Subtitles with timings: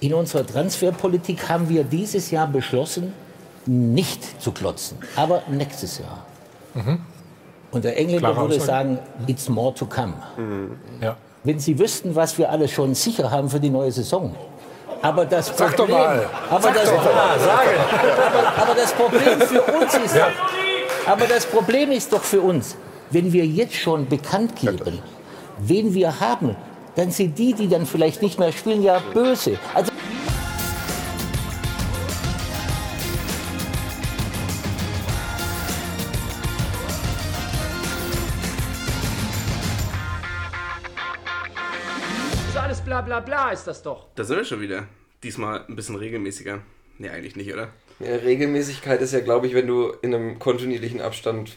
[0.00, 3.12] In unserer Transferpolitik haben wir dieses Jahr beschlossen,
[3.66, 6.24] nicht zu klotzen, aber nächstes Jahr.
[6.74, 7.00] Mhm.
[7.70, 10.14] Und der Engländer Klare würde sagen, it's more to come.
[10.36, 10.76] Mhm.
[11.02, 11.16] Ja.
[11.44, 14.34] Wenn Sie wüssten, was wir alles schon sicher haben für die neue Saison.
[15.02, 16.26] Aber das Sag Problem, doch mal.
[16.50, 17.12] Aber, Sag das, doch mal.
[17.12, 20.28] Aber, aber, das Problem für uns ist, ja.
[21.06, 22.76] aber das Problem ist doch für uns,
[23.10, 24.98] wenn wir jetzt schon bekannt geben,
[25.58, 26.56] wen wir haben,
[26.96, 29.58] dann sind die, die dann vielleicht nicht mehr spielen, ja böse.
[29.74, 29.89] Also
[43.10, 44.06] bla bla ist das doch.
[44.14, 44.86] Da sind wir schon wieder.
[45.24, 46.60] Diesmal ein bisschen regelmäßiger.
[46.98, 47.68] Nee, eigentlich nicht, oder?
[47.98, 51.56] Ja, Regelmäßigkeit ist ja, glaube ich, wenn du in einem kontinuierlichen Abstand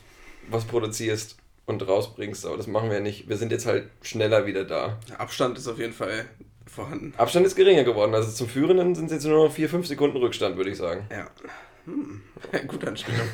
[0.49, 2.47] was produzierst und rausbringst.
[2.47, 3.29] Aber das machen wir ja nicht.
[3.29, 4.99] Wir sind jetzt halt schneller wieder da.
[5.19, 6.25] Abstand ist auf jeden Fall
[6.65, 7.13] vorhanden.
[7.17, 8.15] Abstand ist geringer geworden.
[8.15, 11.05] Also zum Führenden sind es jetzt nur noch 4-5 Sekunden Rückstand, würde ich sagen.
[11.11, 11.27] Ja.
[11.85, 12.23] Hm.
[12.67, 13.27] Gute Anspielung.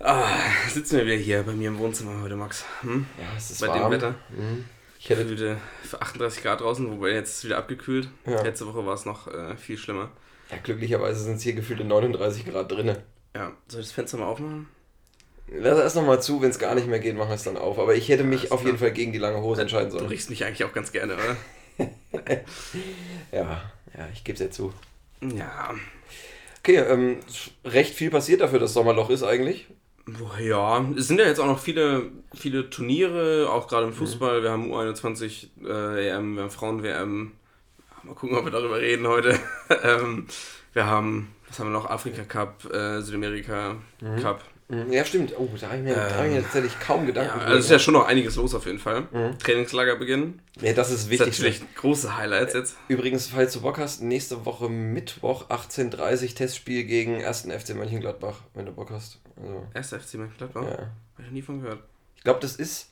[0.00, 0.26] ah,
[0.68, 2.66] sitzen wir wieder hier bei mir im Wohnzimmer heute, Max.
[2.82, 3.06] Hm?
[3.18, 3.90] Ja, es ist Bei warm.
[3.90, 4.14] dem Wetter.
[4.28, 4.66] Mhm.
[5.02, 8.10] Ich hätte wieder für 38 Grad draußen, wobei jetzt wieder abgekühlt.
[8.26, 8.42] Ja.
[8.42, 10.10] Letzte Woche war es noch äh, viel schlimmer.
[10.50, 12.98] Ja, glücklicherweise sind es hier gefühlte 39 Grad drinnen.
[13.34, 14.68] Ja, soll ich das Fenster mal aufmachen?
[15.48, 17.78] Lass erst nochmal zu, wenn es gar nicht mehr geht, machen wir es dann auf.
[17.78, 20.04] Aber ich hätte mich auf jeden Fall gegen die lange Hose entscheiden sollen.
[20.04, 21.88] Du riechst mich eigentlich auch ganz gerne, oder?
[23.32, 24.74] ja, ja, ich gebe es ja zu.
[25.22, 25.74] Ja.
[26.58, 27.20] Okay, ähm,
[27.64, 29.66] recht viel passiert dafür, dass Sommerloch ist eigentlich.
[30.40, 34.40] Ja, es sind ja jetzt auch noch viele, viele Turniere, auch gerade im Fußball.
[34.40, 34.42] Mhm.
[34.42, 37.32] Wir haben U21 äh, EM, wir haben Frauen-WM.
[38.02, 39.38] Mal gucken, ob wir darüber reden heute.
[39.82, 40.26] ähm,
[40.72, 41.90] wir haben, was haben wir noch?
[41.90, 44.20] Afrika Cup, äh, Südamerika mhm.
[44.20, 44.42] Cup.
[44.70, 44.92] Mhm.
[44.92, 45.34] Ja, stimmt.
[45.36, 47.64] Oh, da habe ich mir, ähm, hab ich mir tatsächlich kaum Gedanken ja, Also es
[47.64, 49.08] ist ja schon noch einiges los auf jeden Fall.
[49.10, 49.38] Mhm.
[49.40, 50.40] Trainingslager beginnen.
[50.60, 51.26] Ja, das ist wichtig.
[51.26, 52.76] Das ist natürlich große Highlights jetzt.
[52.86, 57.48] Übrigens, falls du Bock hast, nächste Woche Mittwoch 18.30 Testspiel gegen 1.
[57.50, 59.18] FC Mönchengladbach, wenn du Bock hast.
[59.36, 59.88] Also, 1.
[60.04, 60.62] FC Mönchengladbach?
[60.62, 60.70] Ja.
[60.70, 61.82] Habe ich noch nie von gehört.
[62.16, 62.90] Ich glaube, das ist,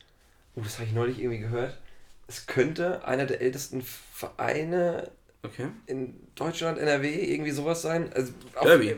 [0.57, 1.79] oh, das habe ich neulich irgendwie gehört,
[2.27, 5.11] es könnte einer der ältesten Vereine
[5.45, 5.69] okay.
[5.87, 8.11] in Deutschland, NRW, irgendwie sowas sein.
[8.13, 8.97] Also, Derby.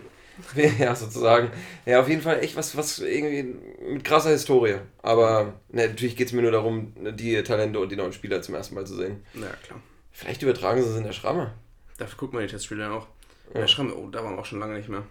[0.79, 1.51] Ja, sozusagen.
[1.87, 3.55] Ja, auf jeden Fall echt was, was irgendwie
[3.93, 4.77] mit krasser Historie.
[5.03, 8.55] Aber ne, natürlich geht es mir nur darum, die Talente und die neuen Spieler zum
[8.55, 9.25] ersten Mal zu sehen.
[9.35, 9.81] Ja, klar.
[10.13, 11.53] Vielleicht übertragen sie es in der Schramme.
[11.99, 13.07] Dafür guckt man die Testspiele auch.
[13.55, 13.61] Ja.
[13.61, 15.03] der Schramme, oh, da waren wir auch schon lange nicht mehr.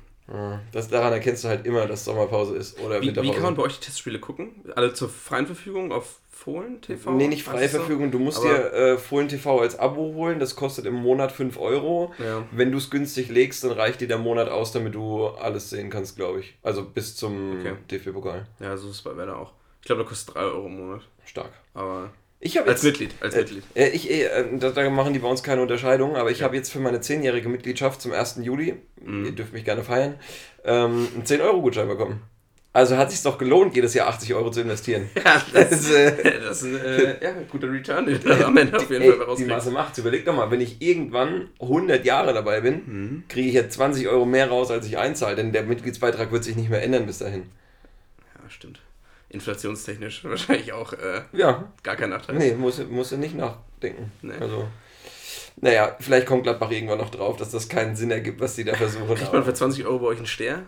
[0.72, 3.31] Das, daran erkennst du halt immer, dass Sommerpause ist oder wie, Winterpause.
[3.31, 4.63] Wie kann man bei euch die Testspiele gucken?
[4.75, 7.12] Alle zur freien Verfügung auf Fohlen TV?
[7.12, 8.12] Nee, nicht freie Verfügung.
[8.12, 10.40] Du musst dir äh, Fohlen TV als Abo holen.
[10.40, 12.13] Das kostet im Monat 5 Euro.
[12.19, 12.45] Ja.
[12.51, 15.90] Wenn du es günstig legst, dann reicht dir der Monat aus, damit du alles sehen
[15.90, 16.57] kannst, glaube ich.
[16.61, 17.73] Also bis zum okay.
[17.90, 18.47] DFB-Pokal.
[18.59, 19.53] Ja, so ist es bei Werder auch.
[19.81, 21.01] Ich glaube, da kostet 3 Euro im Monat.
[21.25, 21.51] Stark.
[21.73, 22.11] Aber
[22.41, 23.63] ich als jetzt, Mitglied, als äh, Mitglied.
[23.75, 26.45] Äh, ich, äh, da, machen die bei uns keine Unterscheidung, aber ich ja.
[26.45, 28.39] habe jetzt für meine 10-jährige Mitgliedschaft zum 1.
[28.44, 29.25] Juli, mhm.
[29.25, 30.16] ihr dürft mich gerne feiern,
[30.63, 32.22] ähm, einen 10-Euro-Gutschein bekommen.
[32.72, 35.09] Also hat sich doch gelohnt, jedes Jahr 80 Euro zu investieren.
[35.16, 38.78] Ja, das, das, äh, das ist ein äh, ja, guter Return, den du am Ende
[38.78, 42.33] auf jeden ey, Fall Die Masse macht Überleg doch mal, wenn ich irgendwann 100 Jahre
[42.33, 43.23] dabei bin, mhm.
[43.28, 46.55] kriege ich jetzt 20 Euro mehr raus, als ich einzahle, denn der Mitgliedsbeitrag wird sich
[46.55, 47.47] nicht mehr ändern bis dahin.
[48.35, 48.79] Ja, stimmt
[49.29, 51.72] inflationstechnisch wahrscheinlich auch äh, ja.
[51.84, 52.35] gar kein Nachteil.
[52.35, 54.12] Nee, muss, muss nicht nachdenken.
[54.22, 54.34] Nee.
[54.40, 54.67] Also,
[55.62, 58.75] naja, vielleicht kommt Gladbach irgendwann noch drauf, dass das keinen Sinn ergibt, was sie da
[58.75, 59.13] versuchen.
[59.16, 60.63] Kriegt man für 20 Euro bei euch einen Steher?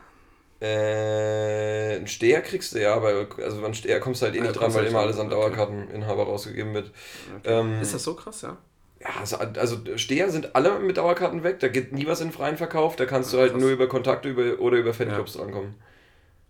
[0.59, 4.53] Äh, einen Steher kriegst du ja, aber also an Steher kommst du halt eh nicht
[4.53, 6.91] ja, dran, weil immer alles an Dauerkarteninhaber rausgegeben wird.
[7.39, 7.59] Okay.
[7.59, 8.57] Ähm, ist das so krass, ja?
[8.99, 12.57] Ja, also, also Steher sind alle mit Dauerkarten weg, da geht nie was in freien
[12.57, 13.61] Verkauf, da kannst ja, du halt krass.
[13.61, 15.41] nur über Kontakte über, oder über Fanclubs ja.
[15.41, 15.73] drankommen.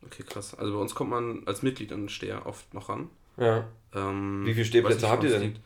[0.06, 0.56] Okay, krass.
[0.56, 3.10] Also bei uns kommt man als Mitglied an Steher oft noch ran.
[3.38, 3.68] Ja.
[3.94, 5.60] Ähm, wie viele Stehplätze habt ihr denn?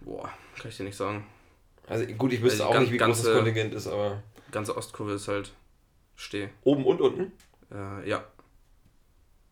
[0.00, 1.26] Boah, kann ich dir nicht sagen.
[1.86, 4.22] Also gut, ich wüsste also auch nicht, wie ganze, groß das Kontingent ist, aber.
[4.50, 5.52] Ganze Ostkurve ist halt
[6.14, 6.48] Steh.
[6.64, 7.32] Oben und unten?
[7.70, 8.24] Äh, ja.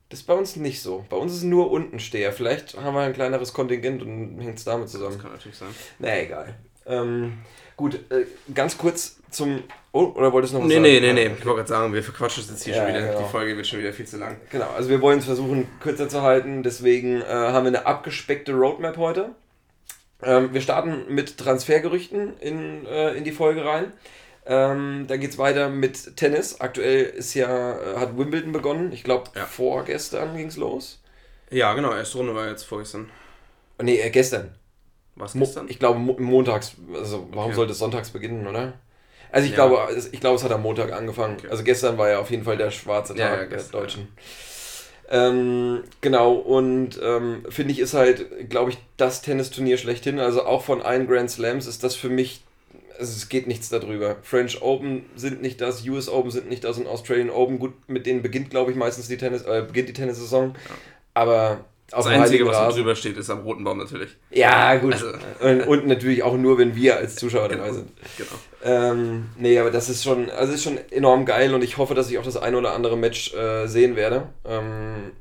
[0.09, 1.05] Das ist bei uns nicht so.
[1.11, 2.33] Bei uns ist nur unten Steher.
[2.33, 5.15] Vielleicht haben wir ein kleineres Kontingent und hängt es damit zusammen.
[5.15, 5.75] Das kann natürlich sein.
[5.99, 6.55] Na egal.
[6.87, 7.39] Ähm,
[7.77, 9.63] gut, äh, ganz kurz zum.
[9.93, 10.85] Oh, oder wolltest du noch was nee, sagen?
[10.85, 11.27] Nee, nee, nee.
[11.27, 13.07] Ich wollte gerade sagen, wir verquatschen es jetzt hier ja, schon wieder.
[13.07, 13.19] Genau.
[13.19, 14.37] Die Folge wird schon wieder viel zu lang.
[14.51, 16.63] Genau, also wir wollen es versuchen, kürzer zu halten.
[16.63, 19.31] Deswegen äh, haben wir eine abgespeckte Roadmap heute.
[20.23, 23.93] Ähm, wir starten mit Transfergerüchten in, äh, in die Folge rein.
[24.47, 26.61] Ähm, dann geht es weiter mit Tennis.
[26.61, 28.93] Aktuell ist ja, äh, hat Wimbledon begonnen.
[28.93, 29.45] Ich glaube, ja.
[29.47, 31.01] vorgestern ging es los.
[31.51, 31.93] Ja, genau.
[31.93, 33.11] Erste Runde war jetzt vorgestern.
[33.81, 34.55] Nee, äh, gestern.
[35.17, 35.69] Was gestern?
[35.69, 37.55] Ich glaube montags, also warum okay.
[37.55, 38.75] sollte es sonntags beginnen, oder?
[39.35, 39.67] Also ich ja.
[39.67, 41.39] glaube, ich glaube, es hat am Montag angefangen.
[41.39, 41.49] Okay.
[41.51, 44.07] Also gestern war ja auf jeden Fall der schwarze Tag ja, ja, der Deutschen.
[45.11, 50.21] Ähm, genau, und ähm, finde ich, ist halt, glaube ich, das Tennisturnier schlechthin.
[50.21, 52.43] Also auch von allen Grand Slams ist das für mich
[52.97, 54.19] es geht nichts darüber.
[54.23, 58.07] French Open sind nicht das, US Open sind nicht das und Australian Open, gut, mit
[58.07, 60.55] denen beginnt, glaube ich, meistens die Tennis, äh, beginnt die Tennissaison.
[61.13, 62.79] Aber das Einzige, was Rasen.
[62.79, 64.11] drüber steht, ist am roten Baum natürlich.
[64.31, 64.95] Ja, gut.
[64.95, 65.09] Also.
[65.41, 67.65] Und, und, natürlich auch nur, wenn wir als Zuschauer genau.
[67.65, 67.91] dabei sind.
[68.17, 68.31] Genau.
[68.65, 72.11] Ähm, nee, aber das ist schon, also ist schon enorm geil und ich hoffe, dass
[72.11, 74.29] ich auch das eine oder andere Match äh, sehen werde.
[74.47, 75.13] Ähm,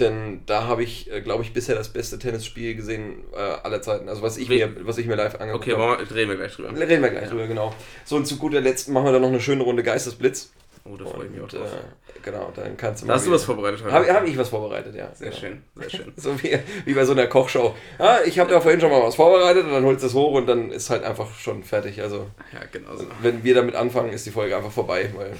[0.00, 4.08] denn da habe ich, äh, glaube ich, bisher das beste Tennisspiel gesehen äh, aller Zeiten.
[4.08, 6.02] Also was ich, mir, was ich mir live angeguckt habe.
[6.02, 6.70] Okay, reden wir gleich drüber.
[6.70, 7.30] Reden wir gleich ja.
[7.30, 7.74] drüber, genau.
[8.04, 10.52] So, und zu guter Letzt machen wir dann noch eine schöne Runde Geistesblitz.
[10.84, 11.72] Oh, da freue ich mich auch drauf.
[11.72, 13.14] Äh, genau, dann kannst du mal.
[13.14, 13.92] Hast du was vorbereitet heute?
[13.92, 15.14] Habe hab ich was vorbereitet, ja.
[15.14, 15.40] Sehr genau.
[15.40, 16.12] schön, sehr schön.
[16.16, 17.74] so wie, wie bei so einer Kochshow.
[17.98, 20.32] Ja, ich habe ja vorhin schon mal was vorbereitet und dann holst du es hoch
[20.32, 22.02] und dann ist halt einfach schon fertig.
[22.02, 23.06] Also, ja, genau so.
[23.20, 25.32] Wenn wir damit anfangen, ist die Folge einfach vorbei, weil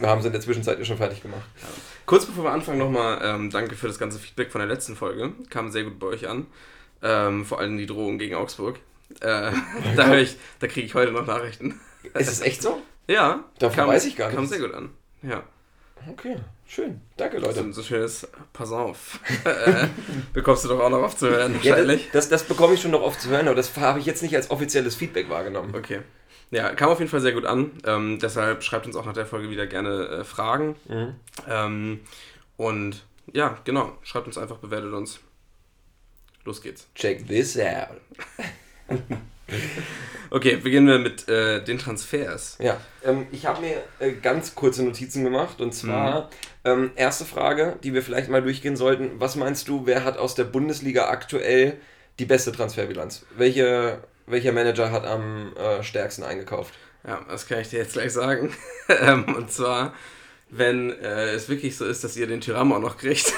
[0.00, 1.46] wir haben sie in der Zwischenzeit schon fertig gemacht.
[1.60, 1.68] Ja.
[2.06, 5.32] Kurz bevor wir anfangen, nochmal ähm, danke für das ganze Feedback von der letzten Folge.
[5.50, 6.46] Kam sehr gut bei euch an.
[7.02, 8.78] Ähm, vor allem die Drohung gegen Augsburg.
[9.20, 9.52] Äh,
[9.96, 10.16] da
[10.58, 11.80] da kriege ich heute noch Nachrichten.
[12.14, 12.80] Ist es echt so?
[13.08, 13.44] Ja.
[13.58, 14.36] Davon kam, weiß ich gar nicht.
[14.36, 14.90] Kam sehr gut an.
[15.22, 15.42] Ja.
[16.10, 16.36] Okay,
[16.66, 17.00] schön.
[17.16, 17.64] Danke, Leute.
[17.64, 19.18] So, so schönes Pass auf.
[19.44, 19.88] Äh,
[20.32, 22.06] bekommst du doch auch noch oft zu hören, wahrscheinlich.
[22.06, 24.06] Ja, das, das, das bekomme ich schon noch oft zu hören, aber das habe ich
[24.06, 25.74] jetzt nicht als offizielles Feedback wahrgenommen.
[25.74, 26.02] Okay.
[26.50, 27.72] Ja, kam auf jeden Fall sehr gut an.
[27.84, 30.76] Ähm, deshalb schreibt uns auch nach der Folge wieder gerne äh, Fragen.
[30.88, 31.14] Mhm.
[31.48, 32.00] Ähm,
[32.56, 33.96] und ja, genau.
[34.02, 35.20] Schreibt uns einfach, bewertet uns.
[36.44, 36.86] Los geht's.
[36.94, 38.00] Check this out.
[40.30, 42.58] okay, beginnen wir mit äh, den Transfers.
[42.60, 46.28] Ja, ähm, ich habe mir äh, ganz kurze Notizen gemacht und zwar mhm.
[46.64, 49.12] ähm, erste Frage, die wir vielleicht mal durchgehen sollten.
[49.18, 51.78] Was meinst du, wer hat aus der Bundesliga aktuell
[52.18, 53.24] die beste Transferbilanz?
[53.36, 56.74] Welche, welcher Manager hat am äh, stärksten eingekauft?
[57.06, 58.52] Ja, das kann ich dir jetzt gleich sagen.
[58.88, 59.94] Ähm, und zwar
[60.48, 63.32] wenn äh, es wirklich so ist, dass ihr den Tyram auch noch kriegt,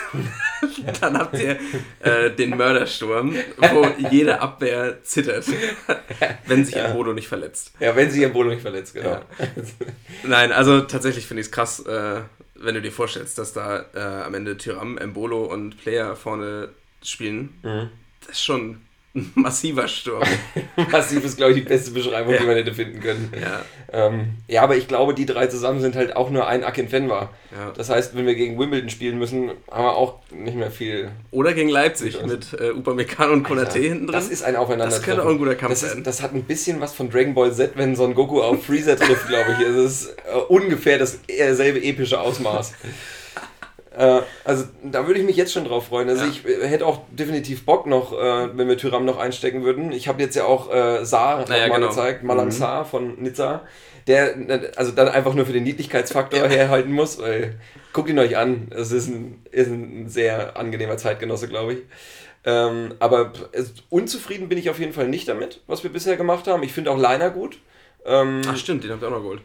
[1.00, 1.58] dann habt ihr
[2.00, 5.46] äh, den Mördersturm, wo jede Abwehr zittert,
[6.46, 6.84] wenn sich ja.
[6.84, 7.72] Embolo nicht verletzt.
[7.80, 9.10] Ja, wenn sich Embolo nicht verletzt, genau.
[9.10, 9.22] Ja.
[10.22, 12.20] Nein, also tatsächlich finde ich es krass, äh,
[12.54, 16.70] wenn du dir vorstellst, dass da äh, am Ende Tyram, Embolo und Player vorne
[17.02, 17.58] spielen.
[17.62, 17.90] Mhm.
[18.20, 18.82] Das ist schon
[19.34, 20.22] massiver Sturm.
[20.90, 22.40] Massiv ist, glaube ich, die beste Beschreibung, ja.
[22.40, 23.32] die man hätte finden können.
[23.40, 23.62] Ja.
[23.90, 27.30] Ähm, ja, aber ich glaube, die drei zusammen sind halt auch nur ein Akinfenwa.
[27.50, 27.72] Ja.
[27.76, 31.10] Das heißt, wenn wir gegen Wimbledon spielen müssen, haben wir auch nicht mehr viel.
[31.30, 34.12] Oder gegen Leipzig mit äh, Upamecano und Konate hinten drin.
[34.12, 34.94] Das ist ein Aufeinander.
[34.94, 36.04] Das könnte auch ein guter Kampf das ist, sein.
[36.04, 39.28] Das hat ein bisschen was von Dragon Ball Z, wenn Son Goku auf Freezer trifft,
[39.28, 39.66] glaube ich.
[39.66, 42.74] Es ist äh, ungefähr dasselbe epische Ausmaß.
[43.96, 46.08] Äh, also da würde ich mich jetzt schon drauf freuen.
[46.08, 46.30] Also ja.
[46.30, 49.92] ich äh, hätte auch definitiv Bock noch, äh, wenn wir Tyram noch einstecken würden.
[49.92, 51.88] Ich habe jetzt ja auch äh, Saar naja, mal genau.
[51.88, 52.52] gezeigt, Malang mhm.
[52.52, 53.62] Saar von Nizza,
[54.06, 54.34] der
[54.76, 56.48] also dann einfach nur für den Niedlichkeitsfaktor ja.
[56.48, 57.18] herhalten muss.
[57.18, 57.58] Weil,
[57.92, 61.78] guckt ihn euch an, es ist ein, ist ein sehr angenehmer Zeitgenosse, glaube ich.
[62.44, 63.32] Ähm, aber
[63.88, 66.62] unzufrieden bin ich auf jeden Fall nicht damit, was wir bisher gemacht haben.
[66.62, 67.58] Ich finde auch Leiner gut.
[68.04, 69.42] Ähm, Ach stimmt, den habt ihr auch noch geholt.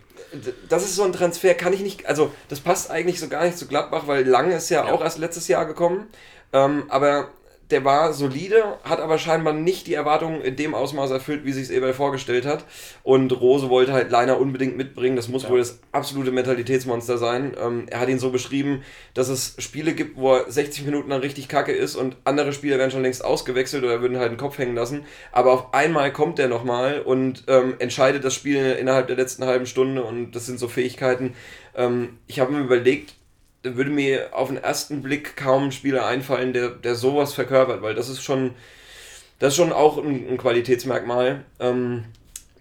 [0.69, 3.57] Das ist so ein Transfer, kann ich nicht, also das passt eigentlich so gar nicht
[3.57, 4.93] zu Gladbach, weil Lange ist ja, ja.
[4.93, 6.07] auch erst letztes Jahr gekommen.
[6.53, 7.29] Ähm, aber
[7.73, 11.63] der war solide, hat aber scheinbar nicht die Erwartungen in dem Ausmaß erfüllt, wie sich
[11.63, 12.65] es Eberl vorgestellt hat.
[13.01, 15.15] Und Rose wollte halt Leiner unbedingt mitbringen.
[15.15, 15.49] Das muss ja.
[15.49, 17.57] wohl das absolute Mentalitätsmonster sein.
[17.59, 18.83] Ähm, er hat ihn so beschrieben,
[19.15, 22.77] dass es Spiele gibt, wo er 60 Minuten dann richtig kacke ist und andere Spieler
[22.77, 25.03] werden schon längst ausgewechselt oder würden halt den Kopf hängen lassen.
[25.31, 29.65] Aber auf einmal kommt der nochmal und ähm, entscheidet das Spiel innerhalb der letzten halben
[29.65, 31.33] Stunde und das sind so Fähigkeiten.
[31.75, 33.15] Ähm, ich habe mir überlegt,
[33.63, 37.81] da würde mir auf den ersten Blick kaum ein Spieler einfallen, der, der sowas verkörpert,
[37.81, 38.51] weil das ist schon,
[39.39, 41.43] das ist schon auch ein, ein Qualitätsmerkmal.
[41.59, 42.05] Ähm,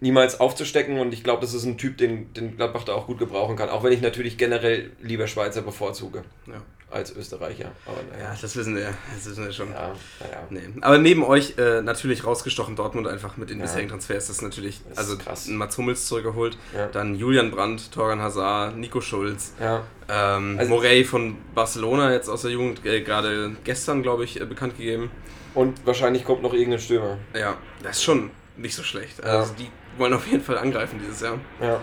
[0.00, 3.20] niemals aufzustecken und ich glaube, das ist ein Typ, den, den Gladbach da auch gut
[3.20, 6.24] gebrauchen kann, auch wenn ich natürlich generell lieber Schweizer bevorzuge.
[6.48, 6.62] Ja
[6.92, 7.72] als Österreicher.
[7.86, 8.32] Aber naja.
[8.32, 9.70] Ja, das wissen wir, das wissen wir schon.
[9.70, 9.88] Ja,
[10.20, 10.46] ja.
[10.50, 10.60] Nee.
[10.80, 13.64] Aber neben euch äh, natürlich rausgestochen Dortmund einfach mit den ja.
[13.64, 14.26] bisherigen Transfers.
[14.26, 15.46] Das ist natürlich, das also krass.
[15.48, 16.86] Mats Hummels zurückgeholt, ja.
[16.88, 19.84] dann Julian Brandt, Torgan Hazard, Nico Schulz, ja.
[20.08, 24.44] ähm, also, Morey von Barcelona jetzt aus der Jugend, äh, gerade gestern, glaube ich, äh,
[24.44, 25.10] bekannt gegeben.
[25.54, 27.18] Und wahrscheinlich kommt noch irgendein Stürmer.
[27.34, 29.22] Ja, das ist schon nicht so schlecht.
[29.22, 29.68] Also die
[29.98, 31.38] wollen auf jeden Fall angreifen dieses Jahr.
[31.60, 31.80] Ja.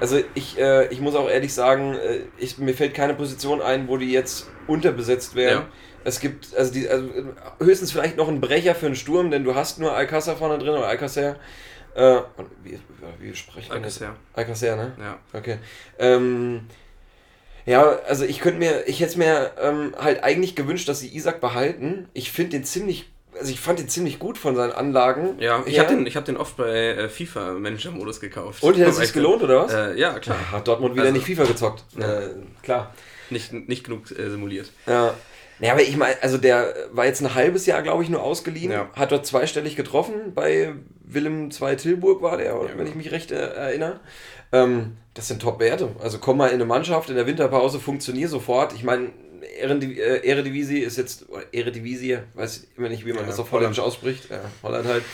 [0.00, 3.86] Also ich, äh, ich muss auch ehrlich sagen, äh, ich, mir fällt keine Position ein,
[3.86, 5.60] wo die jetzt unterbesetzt werden.
[5.60, 5.68] Ja.
[6.02, 7.08] Es gibt also, die, also
[7.58, 10.70] höchstens vielleicht noch einen Brecher für einen Sturm, denn du hast nur Alcázar vorne drin
[10.70, 11.36] oder Alcacer.
[11.94, 12.20] Äh,
[12.64, 12.80] wie,
[13.18, 14.00] wie spreche ich das?
[14.32, 14.92] Alcacer, ne?
[14.98, 15.18] Ja.
[15.32, 15.58] Okay.
[15.98, 16.62] Ähm,
[17.66, 21.14] ja, also ich könnte mir, ich hätte es mir ähm, halt eigentlich gewünscht, dass sie
[21.14, 22.08] Isaac behalten.
[22.14, 25.38] Ich finde den ziemlich also ich fand ihn ziemlich gut von seinen Anlagen.
[25.38, 28.62] Ja, ich habe den, hab den oft bei äh, FIFA Manager Modus gekauft.
[28.62, 29.72] Und hat es sich gelohnt, oder was?
[29.72, 30.36] Äh, ja, klar.
[30.40, 31.84] Ja, hat Dortmund wieder also, nicht FIFA gezockt.
[31.98, 32.20] Ja.
[32.20, 32.28] Äh,
[32.62, 32.94] klar.
[33.30, 34.70] Nicht, nicht genug äh, simuliert.
[34.86, 35.14] Ja.
[35.60, 38.72] Ja, aber ich meine, also der war jetzt ein halbes Jahr, glaube ich, nur ausgeliehen,
[38.72, 38.88] ja.
[38.96, 43.36] hat dort zweistellig getroffen, bei Willem II Tilburg war der, wenn ich mich recht äh,
[43.36, 44.00] erinnere.
[44.52, 45.90] Ähm, das sind Top-Werte.
[46.02, 48.72] Also komm mal in eine Mannschaft in der Winterpause, funktionier sofort.
[48.72, 49.10] Ich meine,
[49.42, 54.30] äh, Eredivisie ist jetzt, Eredivisie, weiß immer nicht, wie man ja, das auf Holländisch ausspricht,
[54.30, 55.04] ja, Holland halt,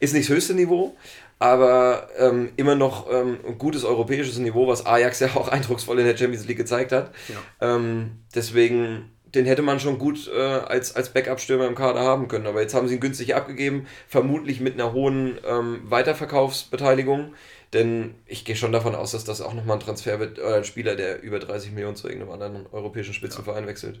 [0.00, 0.96] ist nicht das höchste Niveau,
[1.38, 6.06] aber ähm, immer noch ähm, ein gutes europäisches Niveau, was Ajax ja auch eindrucksvoll in
[6.06, 7.12] der Champions League gezeigt hat.
[7.28, 7.76] Ja.
[7.76, 12.46] Ähm, deswegen, den hätte man schon gut äh, als, als Backup-Stürmer im Kader haben können.
[12.46, 17.34] Aber jetzt haben sie ihn günstig abgegeben, vermutlich mit einer hohen ähm, Weiterverkaufsbeteiligung.
[17.72, 20.64] Denn ich gehe schon davon aus, dass das auch nochmal ein Transfer wird, oder ein
[20.64, 23.68] Spieler, der über 30 Millionen zu irgendeinem anderen europäischen Spitzenverein ja.
[23.68, 24.00] wechselt.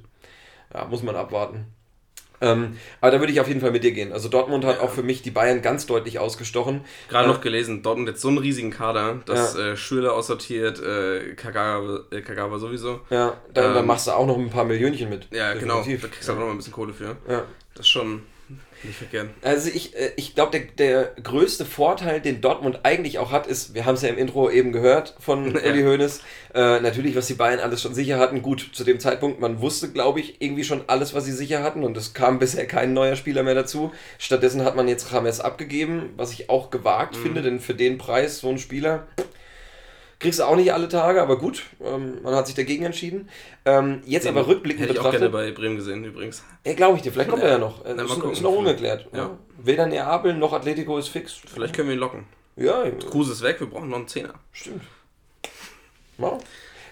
[0.72, 1.66] Ja, muss man abwarten.
[2.40, 4.12] Ähm, aber da würde ich auf jeden Fall mit dir gehen.
[4.12, 4.82] Also Dortmund hat ja.
[4.82, 6.82] auch für mich die Bayern ganz deutlich ausgestochen.
[7.08, 9.72] Gerade äh, noch gelesen, Dortmund hat so einen riesigen Kader, dass ja.
[9.72, 13.00] äh, Schüler aussortiert, äh, Kagawa, äh, Kagawa sowieso.
[13.10, 15.28] Ja, da, ähm, da machst du auch noch ein paar Millionchen mit.
[15.30, 16.00] Ja, definitiv.
[16.00, 16.02] genau.
[16.02, 17.16] Da kriegst du auch noch mal ein bisschen Kohle für.
[17.28, 17.44] Ja.
[17.74, 18.22] Das ist schon
[18.82, 19.30] nicht verkehren.
[19.42, 23.74] Also ich, äh, ich glaube, der, der größte Vorteil, den Dortmund eigentlich auch hat, ist,
[23.74, 25.70] wir haben es ja im Intro eben gehört von ja.
[25.70, 26.20] Uli Hoeneß,
[26.54, 28.42] äh, natürlich, was die Bayern alles schon sicher hatten.
[28.42, 31.84] Gut, zu dem Zeitpunkt, man wusste, glaube ich, irgendwie schon alles, was sie sicher hatten
[31.84, 33.92] und es kam bisher kein neuer Spieler mehr dazu.
[34.18, 37.22] Stattdessen hat man jetzt Rames abgegeben, was ich auch gewagt mhm.
[37.22, 39.06] finde, denn für den Preis so ein Spieler
[40.18, 43.28] Kriegst du auch nicht alle Tage, aber gut, ähm, man hat sich dagegen entschieden.
[43.66, 45.22] Ähm, jetzt Den aber rückblickend hätte ich betrachtet.
[45.22, 46.42] auch gerne bei Bremen gesehen übrigens.
[46.64, 47.48] Ja, glaube ich dir, vielleicht kommt ja.
[47.48, 47.84] er ja noch.
[47.84, 49.08] Äh, Na, ist, ist, noch ungeklärt.
[49.12, 49.18] Ja.
[49.18, 49.38] Ja.
[49.58, 51.34] Weder Neapel noch Atletico ist fix.
[51.34, 52.24] Vielleicht können wir ihn locken.
[52.56, 52.90] Ja.
[53.10, 54.34] Kruse ist weg, wir brauchen noch einen Zehner.
[54.52, 54.82] Stimmt.
[56.16, 56.42] Wow.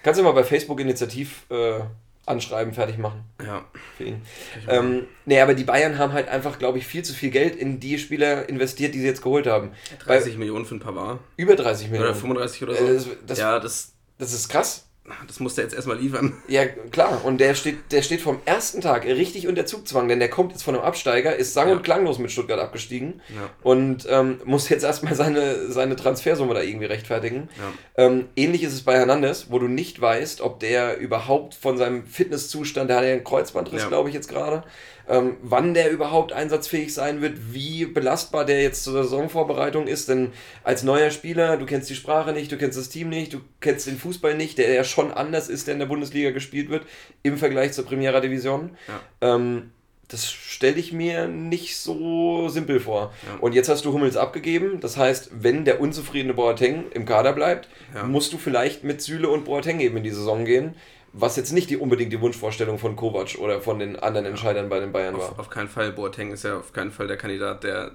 [0.02, 1.80] Kannst du mal bei Facebook Initiativ äh,
[2.26, 3.24] anschreiben, fertig machen.
[3.44, 3.64] Ja.
[3.96, 4.22] Für ihn.
[4.68, 7.80] Ähm, nee, aber die Bayern haben halt einfach, glaube ich, viel zu viel Geld in
[7.80, 9.72] die Spieler investiert, die sie jetzt geholt haben.
[10.00, 11.20] 30 Bei, Millionen für ein Pavard.
[11.36, 12.10] Über 30 Millionen.
[12.10, 12.84] Oder 35 oder so.
[12.84, 14.86] Äh, das, das, ja, das, das ist krass.
[15.26, 16.32] Das muss der jetzt erstmal liefern.
[16.48, 17.24] Ja, klar.
[17.24, 20.62] Und der steht, der steht vom ersten Tag richtig unter Zugzwang, denn der kommt jetzt
[20.62, 21.74] von einem Absteiger, ist sang- ja.
[21.74, 23.50] und klanglos mit Stuttgart abgestiegen ja.
[23.62, 27.50] und ähm, muss jetzt erstmal seine, seine Transfersumme da irgendwie rechtfertigen.
[27.58, 28.04] Ja.
[28.06, 32.06] Ähm, ähnlich ist es bei Hernandez, wo du nicht weißt, ob der überhaupt von seinem
[32.06, 34.64] Fitnesszustand, der hat ja einen Kreuzbandriss, glaube ich, jetzt gerade,
[35.08, 40.08] ähm, wann der überhaupt einsatzfähig sein wird, wie belastbar der jetzt zur Saisonvorbereitung ist.
[40.08, 40.32] Denn
[40.62, 43.86] als neuer Spieler, du kennst die Sprache nicht, du kennst das Team nicht, du kennst
[43.86, 46.84] den Fußball nicht, der ja schon anders ist, der in der Bundesliga gespielt wird,
[47.22, 48.70] im Vergleich zur Primera Division.
[48.88, 49.34] Ja.
[49.36, 49.70] Ähm,
[50.08, 53.12] das stelle ich mir nicht so simpel vor.
[53.26, 53.38] Ja.
[53.40, 54.80] Und jetzt hast du Hummels abgegeben.
[54.80, 58.04] Das heißt, wenn der unzufriedene Boateng im Kader bleibt, ja.
[58.04, 60.74] musst du vielleicht mit Süle und Boateng eben in die Saison gehen
[61.16, 64.80] was jetzt nicht die, unbedingt die Wunschvorstellung von Kovac oder von den anderen Entscheidern bei
[64.80, 65.38] den Bayern war.
[65.38, 65.92] Auf keinen Fall.
[65.92, 67.92] Boateng ist ja auf keinen Fall der Kandidat, der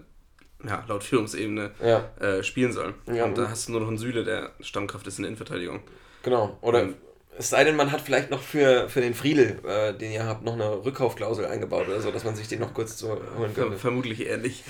[0.66, 2.10] ja, laut Führungsebene ja.
[2.20, 2.94] äh, spielen soll.
[3.14, 5.82] Ja, und da hast du nur noch einen Süle, der Stammkraft ist in der Innenverteidigung.
[6.24, 6.58] Genau.
[6.62, 6.96] Oder und,
[7.38, 10.44] es sei denn, man hat vielleicht noch für, für den Friedel, äh, den ihr habt,
[10.44, 13.78] noch eine Rückkaufklausel eingebaut oder so, dass man sich den noch kurz zu holen könnte.
[13.78, 14.64] Vermutlich ähnlich.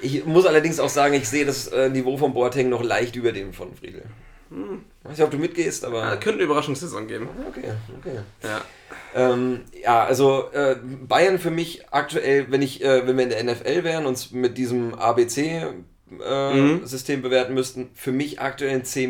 [0.00, 3.32] Ich muss allerdings auch sagen, ich sehe das äh, Niveau von Boateng noch leicht über
[3.32, 4.04] dem von Friedel.
[4.50, 4.84] Hm.
[5.04, 6.00] Weiß nicht, ob du mitgehst, aber.
[6.00, 7.28] Ja, könnte eine Überraschungssaison geben.
[7.48, 8.18] Okay, okay.
[8.42, 8.60] Ja.
[9.14, 10.76] Ähm, ja, also äh,
[11.06, 14.58] Bayern für mich aktuell, wenn ich, äh, wenn wir in der NFL wären und mit
[14.58, 15.74] diesem ABC-System
[16.20, 17.22] äh, mhm.
[17.22, 19.06] bewerten müssten, für mich aktuell ein C-,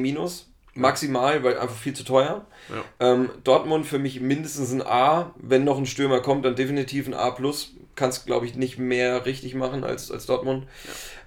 [0.75, 2.47] maximal, weil einfach viel zu teuer.
[2.69, 3.13] Ja.
[3.13, 7.15] Ähm, Dortmund für mich mindestens ein A, wenn noch ein Stürmer kommt, dann definitiv ein
[7.15, 7.37] A+.
[7.97, 10.67] Kannst, glaube ich, nicht mehr richtig machen als, als Dortmund.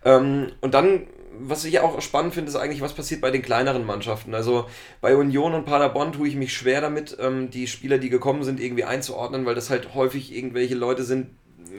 [0.03, 0.17] Ja.
[0.17, 1.07] Ähm, und dann
[1.39, 4.33] was ich auch spannend finde, ist eigentlich, was passiert bei den kleineren Mannschaften.
[4.33, 4.65] Also
[5.01, 8.59] bei Union und Paderborn tue ich mich schwer damit, ähm, die Spieler, die gekommen sind,
[8.59, 11.29] irgendwie einzuordnen, weil das halt häufig irgendwelche Leute sind,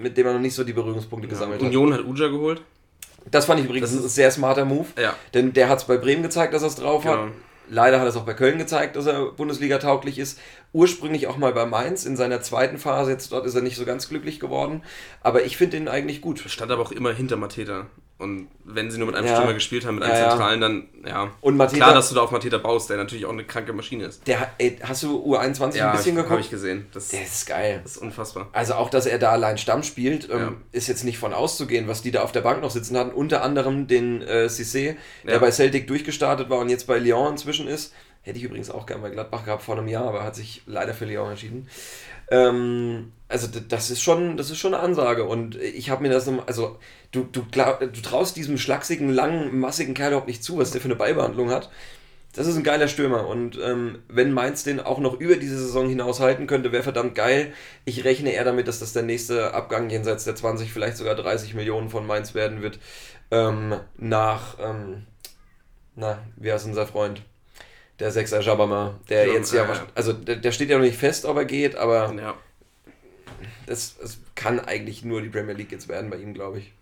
[0.00, 2.00] mit denen man noch nicht so die Berührungspunkte ja, gesammelt Union hat.
[2.00, 2.62] Union hat Uja geholt.
[3.30, 4.88] Das fand ich übrigens ein sehr smarter Move.
[5.00, 5.14] Ja.
[5.32, 7.16] Denn der hat es bei Bremen gezeigt, dass er es drauf genau.
[7.16, 7.32] hat.
[7.70, 10.38] Leider hat es auch bei Köln gezeigt, dass er Bundesliga tauglich ist.
[10.74, 13.12] Ursprünglich auch mal bei Mainz in seiner zweiten Phase.
[13.12, 14.82] Jetzt dort ist er nicht so ganz glücklich geworden.
[15.22, 16.40] Aber ich finde ihn eigentlich gut.
[16.40, 17.86] Stand aber auch immer hinter Mateta.
[18.24, 19.36] Und wenn sie nur mit einem ja.
[19.36, 21.30] Stürmer gespielt haben, mit einem ja, Zentralen, dann ja.
[21.40, 24.04] Und Mateta, Klar, dass du da auf Mateta baust, der natürlich auch eine kranke Maschine
[24.04, 24.26] ist.
[24.26, 26.30] Der, ey, hast du U21 ja, ein bisschen geguckt?
[26.32, 26.86] habe ich gesehen.
[26.92, 27.80] Das, der ist geil.
[27.82, 28.48] Das ist unfassbar.
[28.52, 32.02] Also auch, dass er da allein Stamm spielt, ähm, ist jetzt nicht von auszugehen, was
[32.02, 33.12] die da auf der Bank noch sitzen hatten.
[33.12, 37.68] Unter anderem den äh, Cissé, der bei Celtic durchgestartet war und jetzt bei Lyon inzwischen
[37.68, 37.92] ist.
[38.22, 40.94] Hätte ich übrigens auch gerne bei Gladbach gehabt vor einem Jahr, aber hat sich leider
[40.94, 41.68] für Lyon entschieden.
[42.34, 45.24] Ähm, also das ist schon, das ist schon eine Ansage.
[45.24, 46.78] Und ich habe mir das noch, also
[47.12, 50.88] du, du, du traust diesem schlachsigen, langen, massigen Kerl überhaupt nicht zu, was der für
[50.88, 51.70] eine Beibehandlung hat.
[52.34, 55.88] Das ist ein geiler Stürmer und ähm, wenn Mainz den auch noch über diese Saison
[55.88, 57.52] hinaus halten könnte, wäre verdammt geil.
[57.84, 61.54] Ich rechne eher damit, dass das der nächste Abgang jenseits der 20, vielleicht sogar 30
[61.54, 62.80] Millionen von Mainz werden wird.
[63.30, 65.06] Ähm, nach, ähm,
[65.94, 67.22] na, wie heißt unser Freund?
[68.00, 70.98] Der Sechser Jabama, der ja, jetzt ja, ja, also der, der, steht ja noch nicht
[70.98, 72.34] fest, ob er geht, aber ja.
[73.66, 76.72] es, es kann eigentlich nur die Premier League jetzt werden bei ihm, glaube ich.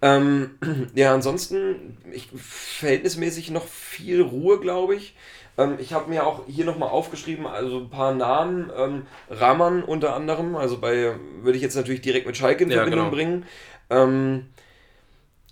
[0.00, 0.58] Ähm,
[0.94, 5.16] ja, ansonsten ich, verhältnismäßig noch viel Ruhe, glaube ich.
[5.56, 8.70] Ähm, ich habe mir auch hier nochmal aufgeschrieben, also ein paar Namen.
[8.76, 12.98] Ähm, Rahman unter anderem, also bei, würde ich jetzt natürlich direkt mit Schalke in Verbindung
[12.98, 13.16] ja, genau.
[13.16, 13.46] bringen.
[13.90, 14.46] Ähm,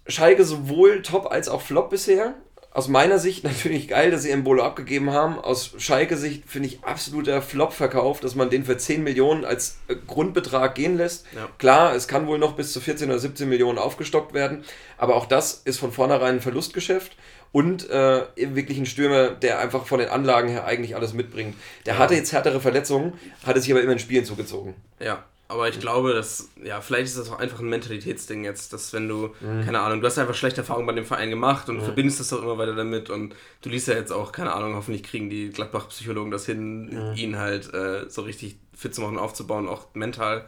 [0.06, 2.34] Schalke sowohl top als auch flop bisher
[2.76, 5.38] aus meiner Sicht natürlich geil, dass sie Embolo abgegeben haben.
[5.38, 10.74] Aus Schalke-Sicht finde ich absoluter Flop-Verkauf, dass man den für 10 Millionen als äh, Grundbetrag
[10.74, 11.24] gehen lässt.
[11.34, 11.48] Ja.
[11.56, 14.62] Klar, es kann wohl noch bis zu 14 oder 17 Millionen aufgestockt werden,
[14.98, 17.16] aber auch das ist von vornherein ein Verlustgeschäft
[17.50, 21.54] und äh, wirklich ein Stürmer, der einfach von den Anlagen her eigentlich alles mitbringt.
[21.86, 22.00] Der ja.
[22.00, 23.14] hatte jetzt härtere Verletzungen,
[23.46, 24.74] hatte sich aber immer in Spielen zugezogen.
[25.00, 28.92] Ja, aber ich glaube, dass, ja, vielleicht ist das auch einfach ein Mentalitätsding jetzt, dass
[28.92, 29.64] wenn du, mhm.
[29.64, 31.82] keine Ahnung, du hast einfach schlechte Erfahrungen bei dem Verein gemacht und mhm.
[31.82, 35.04] verbindest das auch immer weiter damit und du liest ja jetzt auch, keine Ahnung, hoffentlich
[35.04, 37.16] kriegen die Gladbach-Psychologen das hin, mhm.
[37.16, 40.46] ihn halt äh, so richtig fit zu machen, aufzubauen, auch mental.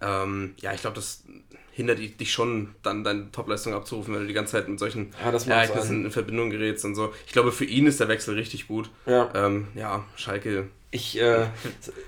[0.00, 1.22] Ähm, ja, ich glaube, das
[1.70, 5.54] hindert dich schon, dann deine Topleistung abzurufen, wenn du die ganze Zeit mit solchen ja,
[5.54, 7.14] Ereignissen in Verbindung gerätst und so.
[7.26, 8.90] Ich glaube, für ihn ist der Wechsel richtig gut.
[9.06, 11.46] Ja, ähm, ja Schalke ich, äh,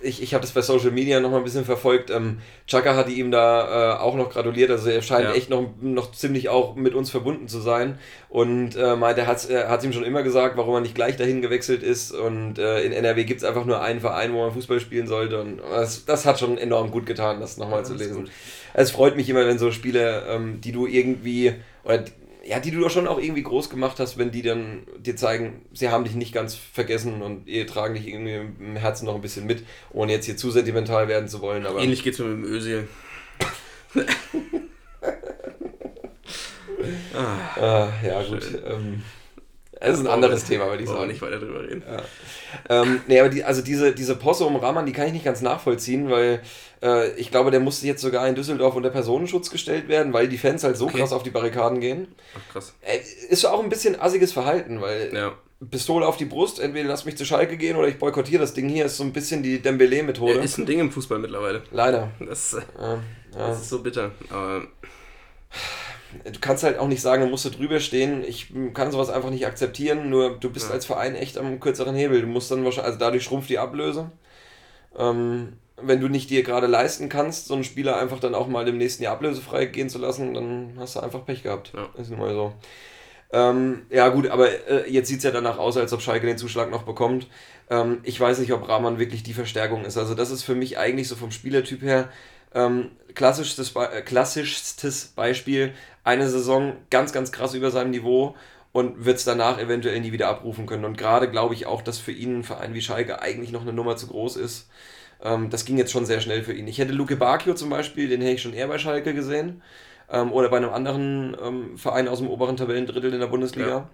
[0.02, 2.10] ich, ich habe das bei Social Media noch mal ein bisschen verfolgt.
[2.10, 4.70] Ähm, Chaka hatte ihm da äh, auch noch gratuliert.
[4.70, 5.32] Also er scheint ja.
[5.32, 7.98] echt noch, noch ziemlich auch mit uns verbunden zu sein.
[8.28, 11.40] Und äh, meinte, er hat es ihm schon immer gesagt, warum er nicht gleich dahin
[11.40, 12.12] gewechselt ist.
[12.12, 15.40] Und äh, in NRW gibt es einfach nur einen Verein, wo man Fußball spielen sollte.
[15.40, 18.28] Und das, das hat schon enorm gut getan, das nochmal ja, zu lesen.
[18.74, 22.04] Es freut mich immer, wenn so Spiele, ähm, die du irgendwie, oder
[22.46, 25.62] ja, die du doch schon auch irgendwie groß gemacht hast, wenn die dann dir zeigen,
[25.72, 29.20] sie haben dich nicht ganz vergessen und ihr tragen dich irgendwie im Herzen noch ein
[29.20, 31.66] bisschen mit, ohne jetzt hier zu sentimental werden zu wollen.
[31.66, 32.88] Aber Ähnlich geht's mir mit dem Özil.
[37.14, 38.46] ah, ah, ja, gut.
[38.66, 39.02] Ähm,
[39.90, 41.06] das ist ein anderes Thema, würde ich sagen.
[41.06, 41.82] nicht weiter drüber reden.
[41.88, 42.82] Ja.
[42.82, 45.40] Ähm, nee, aber die, also diese, diese Posse um Rahman, die kann ich nicht ganz
[45.40, 46.40] nachvollziehen, weil
[46.82, 50.38] äh, ich glaube, der musste jetzt sogar in Düsseldorf unter Personenschutz gestellt werden, weil die
[50.38, 50.98] Fans halt so okay.
[50.98, 52.08] krass auf die Barrikaden gehen.
[52.36, 52.74] Ach, krass.
[52.82, 52.98] Äh,
[53.28, 55.32] ist auch ein bisschen assiges Verhalten, weil ja.
[55.70, 58.68] Pistole auf die Brust, entweder lass mich zu Schalke gehen oder ich boykottiere das Ding
[58.68, 60.34] hier, ist so ein bisschen die Dembele-Methode.
[60.34, 61.62] Ja, ist ein Ding im Fußball mittlerweile.
[61.70, 62.10] Leider.
[62.20, 62.98] Das, ja,
[63.36, 64.12] das ist so bitter.
[64.30, 64.66] Aber
[66.24, 68.24] du kannst halt auch nicht sagen, du musst drüber stehen.
[68.26, 70.10] Ich kann sowas einfach nicht akzeptieren.
[70.10, 70.74] Nur du bist ja.
[70.74, 72.20] als Verein echt am kürzeren Hebel.
[72.20, 74.10] Du musst dann wahrscheinlich, also dadurch schrumpft die Ablöse.
[74.96, 78.66] Ähm, wenn du nicht dir gerade leisten kannst, so einen Spieler einfach dann auch mal
[78.68, 81.72] im nächsten Jahr ablösefrei gehen zu lassen, dann hast du einfach Pech gehabt.
[81.74, 81.88] Ja.
[82.00, 82.52] Ist nun mal so.
[83.32, 86.38] Ähm, ja, gut, aber äh, jetzt sieht es ja danach aus, als ob Schalke den
[86.38, 87.26] Zuschlag noch bekommt.
[87.68, 89.98] Ähm, ich weiß nicht, ob Rahman wirklich die Verstärkung ist.
[89.98, 92.10] Also, das ist für mich eigentlich so vom Spielertyp her
[92.54, 98.34] ähm, klassischstes, Be äh, klassischstes Beispiel, eine Saison ganz, ganz krass über seinem Niveau
[98.72, 100.84] und wird es danach eventuell nie wieder abrufen können.
[100.84, 103.72] Und gerade glaube ich auch, dass für ihn ein Verein wie Schalke eigentlich noch eine
[103.72, 104.68] Nummer zu groß ist.
[105.22, 106.66] Ähm, das ging jetzt schon sehr schnell für ihn.
[106.66, 109.62] Ich hätte Luke Bacchio zum Beispiel, den hätte ich schon eher bei Schalke gesehen.
[110.10, 113.68] Ähm, oder bei einem anderen ähm, Verein aus dem oberen Tabellendrittel in der Bundesliga.
[113.68, 113.90] Ja.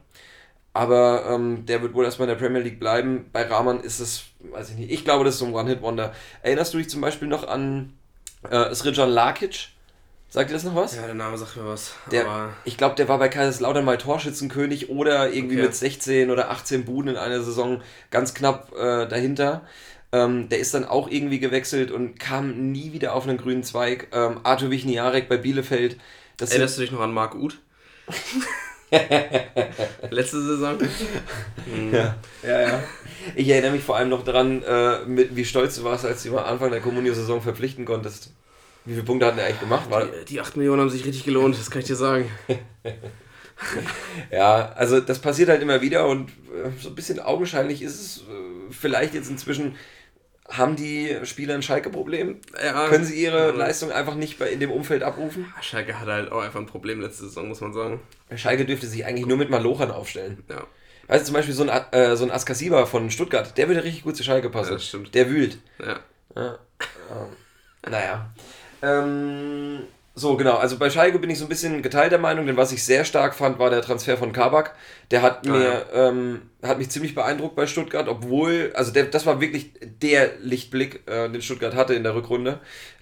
[0.72, 3.26] Aber ähm, der wird wohl erstmal in der Premier League bleiben.
[3.32, 6.12] Bei Rahman ist es, weiß ich nicht, ich glaube, das ist so ein One-Hit-Wonder.
[6.42, 7.92] Erinnerst du dich zum Beispiel noch an
[8.48, 9.68] äh, Srijan Lakic?
[10.28, 10.94] Sagt dir das noch was?
[10.94, 11.94] Ja, der Name sagt mir was.
[12.12, 15.64] Der, ich glaube, der war bei Kaiserslautern mal Torschützenkönig oder irgendwie okay.
[15.64, 19.62] mit 16 oder 18 Buden in einer Saison ganz knapp äh, dahinter.
[20.12, 24.06] Ähm, der ist dann auch irgendwie gewechselt und kam nie wieder auf einen grünen Zweig.
[24.12, 25.96] Ähm, Arthur Wichniarek bei Bielefeld.
[26.36, 27.58] Das Erinnerst du dich noch an Marc Uth?
[30.10, 30.78] Letzte Saison.
[31.66, 31.94] Mhm.
[31.94, 32.82] Ja, ja, ja.
[33.34, 36.36] Ich erinnere mich vor allem noch daran, äh, mit, wie stolz du warst, als du
[36.36, 38.32] am Anfang der Kommunio-Saison verpflichten konntest.
[38.84, 39.90] Wie viele Punkte hat er eigentlich gemacht?
[39.90, 42.30] War die, die 8 Millionen haben sich richtig gelohnt, das kann ich dir sagen.
[44.32, 48.18] ja, also das passiert halt immer wieder und äh, so ein bisschen augenscheinlich ist es
[48.18, 49.76] äh, vielleicht jetzt inzwischen.
[50.50, 52.40] Haben die Spieler ein Schalke-Problem?
[52.62, 53.54] Ja, Können sie ihre ja.
[53.54, 55.52] Leistung einfach nicht bei, in dem Umfeld abrufen?
[55.60, 58.00] Schalke hat halt auch einfach ein Problem letzte Saison, muss man sagen.
[58.34, 60.42] Schalke dürfte sich eigentlich nur mit Malochern aufstellen.
[60.48, 60.64] Ja.
[61.06, 64.16] Also zum Beispiel so ein, äh, so ein Askasiba von Stuttgart, der würde richtig gut
[64.16, 64.70] zu Schalke passen.
[64.70, 65.14] Ja, das stimmt.
[65.14, 65.58] Der wühlt.
[65.78, 66.00] Ja.
[66.36, 66.58] ja.
[67.10, 68.30] Ähm, naja.
[68.82, 69.82] Ähm,
[70.20, 70.56] so, genau.
[70.56, 73.34] Also bei Schalke bin ich so ein bisschen geteilter Meinung, denn was ich sehr stark
[73.34, 74.74] fand, war der Transfer von Kabak.
[75.10, 76.08] Der hat ah, mir, ja.
[76.08, 79.70] ähm, hat mich ziemlich beeindruckt bei Stuttgart, obwohl, also der, das war wirklich
[80.02, 82.60] der Lichtblick, äh, den Stuttgart hatte in der Rückrunde.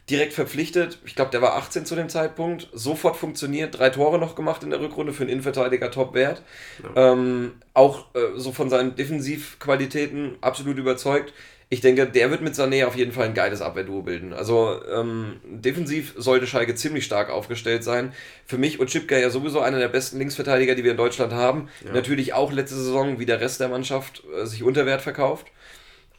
[0.08, 4.36] Direkt verpflichtet, ich glaube, der war 18 zu dem Zeitpunkt, sofort funktioniert, drei Tore noch
[4.36, 6.42] gemacht in der Rückrunde für einen Innenverteidiger Top-Wert.
[6.82, 7.12] Ja.
[7.12, 11.34] Ähm, auch äh, so von seinen Defensivqualitäten absolut überzeugt
[11.70, 14.32] ich denke, der wird mit Sané auf jeden Fall ein geiles Abwehrduo bilden.
[14.32, 18.14] Also ähm, defensiv sollte Schalke ziemlich stark aufgestellt sein.
[18.46, 21.68] Für mich und Chipka ja sowieso einer der besten Linksverteidiger, die wir in Deutschland haben.
[21.84, 21.92] Ja.
[21.92, 25.48] Natürlich auch letzte Saison wie der Rest der Mannschaft äh, sich unter Wert verkauft.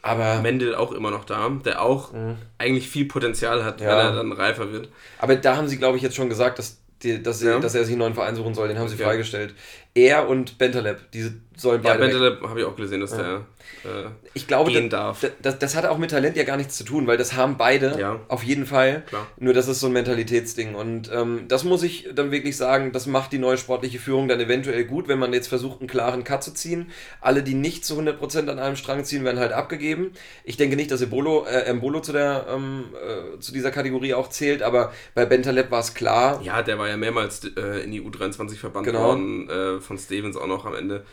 [0.02, 2.38] Aber Mendel auch immer noch da, der auch mhm.
[2.58, 3.88] eigentlich viel Potenzial hat, ja.
[3.88, 4.90] wenn er dann reifer wird.
[5.18, 7.60] Aber da haben sie, glaube ich, jetzt schon gesagt, dass, die, dass, sie, ja.
[7.60, 8.68] dass er sich einen neuen Verein suchen soll.
[8.68, 9.56] Den haben sie freigestellt.
[9.94, 12.00] Er und Bentaleb, diese sollen beide.
[12.00, 13.46] Ja, Bentaleb habe ich auch gesehen, dass der
[13.84, 15.32] äh, ich glaube, gehen das, darf.
[15.42, 17.98] Das, das, hat auch mit Talent ja gar nichts zu tun, weil das haben beide
[18.00, 18.20] ja.
[18.28, 19.04] auf jeden Fall.
[19.08, 19.28] Klar.
[19.38, 20.76] Nur das ist so ein Mentalitätsding.
[20.76, 24.40] Und ähm, das muss ich dann wirklich sagen, das macht die neue sportliche Führung dann
[24.40, 26.92] eventuell gut, wenn man jetzt versucht, einen klaren Cut zu ziehen.
[27.22, 30.12] Alle, die nicht zu 100% an einem Strang ziehen, werden halt abgegeben.
[30.44, 34.30] Ich denke nicht, dass Embolo, äh, Embolo zu, der, ähm, äh, zu dieser Kategorie auch
[34.30, 36.42] zählt, aber bei Bentaleb war es klar.
[36.44, 39.04] Ja, der war ja mehrmals äh, in die U23 verbannt genau.
[39.04, 41.06] worden, äh, von Stevens auch noch am Ende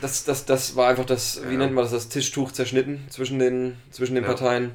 [0.00, 1.50] das, das, das war einfach das, ja.
[1.50, 4.28] wie nennt man das, das Tischtuch zerschnitten zwischen den, zwischen den ja.
[4.28, 4.74] Parteien.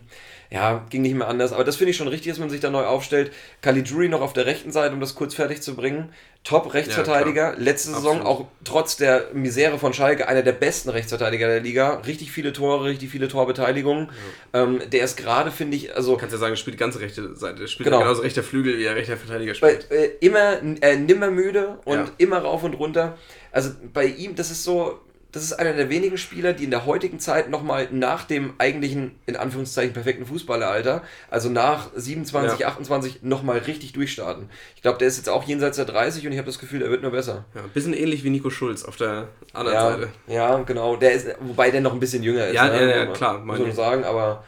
[0.52, 1.54] Ja, ging nicht mehr anders.
[1.54, 3.32] Aber das finde ich schon richtig, dass man sich da neu aufstellt.
[3.62, 6.12] Caligiuri noch auf der rechten Seite, um das kurz fertig zu bringen.
[6.44, 7.54] Top Rechtsverteidiger.
[7.54, 12.02] Ja, Letzte Saison auch trotz der Misere von Schalke einer der besten Rechtsverteidiger der Liga.
[12.08, 14.10] Richtig viele Tore, richtig viele Torbeteiligungen.
[14.54, 14.64] Ja.
[14.64, 16.18] Ähm, der ist gerade, finde ich, also.
[16.18, 17.62] Kannst ja sagen, er spielt die ganze rechte Seite.
[17.62, 18.00] Er spielt genau.
[18.00, 19.88] genauso rechter Flügel, wie er rechter Verteidiger spielt.
[19.90, 22.12] Bei, äh, immer, äh, nimmer müde und ja.
[22.18, 23.18] immer rauf und runter.
[23.52, 25.00] Also bei ihm, das ist so,
[25.32, 29.12] das ist einer der wenigen Spieler, die in der heutigen Zeit nochmal nach dem eigentlichen,
[29.28, 32.68] in Anführungszeichen, perfekten Fußballeralter, also nach 27, ja.
[32.70, 34.50] 28, nochmal richtig durchstarten.
[34.76, 36.90] Ich glaube, der ist jetzt auch jenseits der 30 und ich habe das Gefühl, der
[36.90, 37.46] wird nur besser.
[37.54, 40.10] Ja, ein bisschen ähnlich wie Nico Schulz auf der anderen ja, Seite.
[40.26, 40.96] Ja, genau.
[40.96, 42.56] Der ist, wobei der noch ein bisschen jünger ist.
[42.56, 42.82] Ja, ne?
[42.82, 43.38] ja, ja, klar.
[43.38, 44.44] Muss man sagen, aber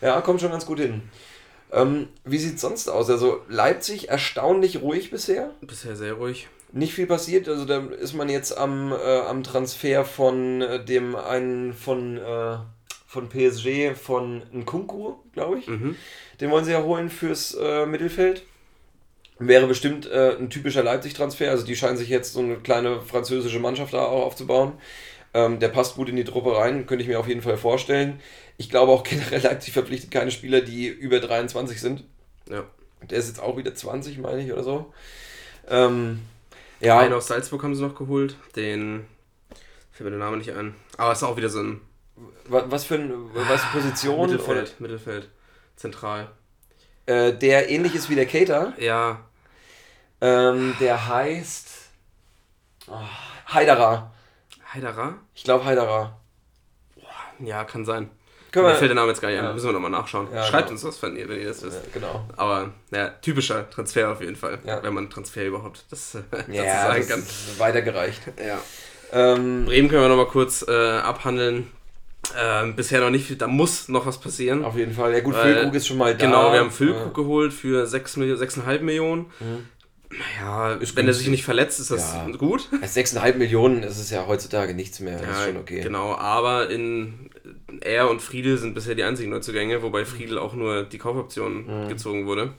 [0.00, 1.02] ja, kommt schon ganz gut hin.
[1.72, 3.10] Ähm, wie sieht es sonst aus?
[3.10, 5.50] Also Leipzig erstaunlich ruhig bisher.
[5.60, 7.48] Bisher sehr ruhig nicht viel passiert.
[7.48, 12.56] Also da ist man jetzt am, äh, am Transfer von äh, dem einen von, äh,
[13.06, 15.66] von PSG von Nkunku, glaube ich.
[15.66, 15.96] Mhm.
[16.40, 18.42] Den wollen sie ja holen fürs äh, Mittelfeld.
[19.38, 21.50] Wäre bestimmt äh, ein typischer Leipzig-Transfer.
[21.50, 24.72] Also die scheinen sich jetzt so eine kleine französische Mannschaft da auch aufzubauen.
[25.34, 28.20] Ähm, der passt gut in die Truppe rein, könnte ich mir auf jeden Fall vorstellen.
[28.56, 32.04] Ich glaube auch generell, Leipzig verpflichtet keine Spieler, die über 23 sind.
[32.48, 32.64] Ja.
[33.10, 34.92] Der ist jetzt auch wieder 20, meine ich, oder so.
[35.68, 36.20] Ähm,
[36.80, 36.98] ja.
[36.98, 38.36] Einen aus Salzburg haben sie noch geholt.
[38.54, 39.06] Den
[39.92, 40.74] fällt mir der Name nicht ein.
[40.96, 41.80] Aber es ist auch wieder so ein.
[42.46, 44.30] Was für eine was Position?
[44.30, 44.70] Mittelfeld, oder?
[44.78, 45.30] Mittelfeld.
[45.76, 46.30] Zentral.
[47.06, 48.72] Äh, der ähnlich ist wie der Cater.
[48.78, 49.20] Ja.
[50.20, 51.68] Ähm, der heißt.
[52.88, 53.00] Oh,
[53.48, 54.12] Haidara.
[54.72, 55.18] Haidara?
[55.34, 56.20] Ich glaube Haidara.
[57.38, 58.10] Ja, kann sein.
[58.56, 59.46] Können Mir fällt der Name jetzt gar nicht ja.
[59.50, 60.28] an, müssen wir nochmal nachschauen.
[60.32, 60.76] Ja, Schreibt genau.
[60.76, 61.76] uns was, wenn ihr, wenn ihr das wisst.
[61.84, 62.26] Ja, genau.
[62.38, 66.14] Aber ja, typischer Transfer auf jeden Fall, wenn man Transfer überhaupt das,
[66.50, 67.22] ja, sagen das kann.
[67.58, 68.22] Weitergereicht.
[68.42, 68.58] Ja.
[69.12, 71.70] Ähm, Bremen können wir nochmal kurz äh, abhandeln.
[72.34, 74.64] Ähm, bisher noch nicht, da muss noch was passieren.
[74.64, 75.12] Auf jeden Fall.
[75.12, 76.24] Ja gut, Füllkrug ist schon mal da.
[76.24, 79.26] Genau, wir haben Füllkrug geholt für 6 6,5 Millionen.
[79.38, 79.66] Mhm.
[80.40, 82.26] Ja, ist wenn er sich nicht verletzt, ist das ja.
[82.36, 82.68] gut.
[82.82, 85.20] 6,5 Millionen ist es ja heutzutage nichts mehr.
[85.20, 85.82] Ja, ist schon okay.
[85.82, 87.30] Genau, aber in
[87.80, 91.88] er und Friedel sind bisher die einzigen Neuzugänge, wobei Friedel auch nur die Kaufoption mhm.
[91.88, 92.52] gezogen wurde.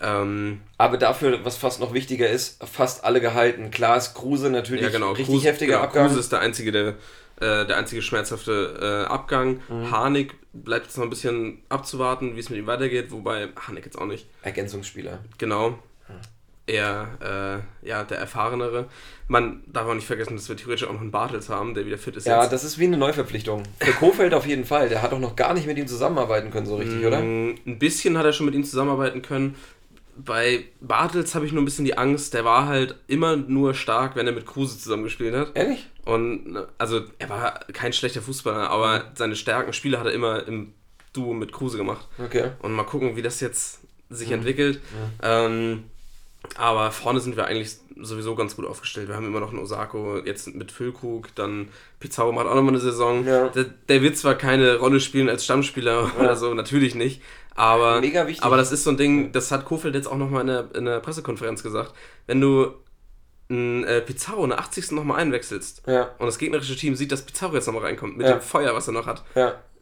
[0.00, 3.70] Ähm, aber dafür, was fast noch wichtiger ist, fast alle gehalten.
[3.70, 5.10] Klar ist Kruse natürlich ja, genau.
[5.10, 6.06] richtig Kruse, heftiger genau, Abgang.
[6.06, 6.88] Kruse ist der einzige, der,
[7.40, 9.60] äh, der einzige schmerzhafte äh, Abgang.
[9.68, 9.90] Mhm.
[9.90, 13.98] Harnik bleibt jetzt noch ein bisschen abzuwarten, wie es mit ihm weitergeht, wobei Harnik jetzt
[13.98, 14.26] auch nicht.
[14.42, 15.18] Ergänzungsspieler.
[15.36, 15.78] Genau
[16.68, 18.86] eher äh, ja, der Erfahrenere.
[19.26, 21.98] Man darf auch nicht vergessen, dass wir theoretisch auch noch einen Bartels haben, der wieder
[21.98, 22.26] fit ist.
[22.26, 22.52] Ja, jetzt.
[22.52, 23.62] das ist wie eine Neuverpflichtung.
[23.80, 24.88] Für Kofeld auf jeden Fall.
[24.88, 27.20] Der hat auch noch gar nicht mit ihm zusammenarbeiten können, so richtig, oder?
[27.20, 29.56] Mm, ein bisschen hat er schon mit ihm zusammenarbeiten können.
[30.16, 34.16] Bei Bartels habe ich nur ein bisschen die Angst, der war halt immer nur stark,
[34.16, 35.52] wenn er mit Kruse zusammengespielt hat.
[35.54, 35.86] Ehrlich?
[36.04, 39.02] Und also er war kein schlechter Fußballer, aber mhm.
[39.14, 40.72] seine starken Spiele hat er immer im
[41.12, 42.06] Duo mit Kruse gemacht.
[42.18, 42.50] Okay.
[42.60, 44.34] Und mal gucken, wie das jetzt sich mhm.
[44.34, 44.76] entwickelt.
[44.76, 45.20] Mhm.
[45.22, 45.84] Ähm,
[46.56, 49.08] aber vorne sind wir eigentlich sowieso ganz gut aufgestellt.
[49.08, 51.68] Wir haben immer noch einen Osako, jetzt mit Füllkrug, dann
[52.00, 53.26] Pizarro macht auch nochmal eine Saison.
[53.26, 53.48] Ja.
[53.48, 56.20] Der, der, wird zwar keine Rolle spielen als Stammspieler ja.
[56.20, 57.22] oder so, natürlich nicht.
[57.54, 58.44] Aber, Mega wichtig.
[58.44, 60.84] aber das ist so ein Ding, das hat Kofeld jetzt auch nochmal in der, in
[60.84, 61.92] der Pressekonferenz gesagt.
[62.26, 62.72] Wenn du
[63.50, 64.92] ein äh, Pizarro in der 80.
[64.92, 66.10] nochmal einwechselst ja.
[66.18, 68.92] und das gegnerische Team sieht, dass Pizarro jetzt nochmal reinkommt mit dem Feuer, was er
[68.92, 69.24] noch hat,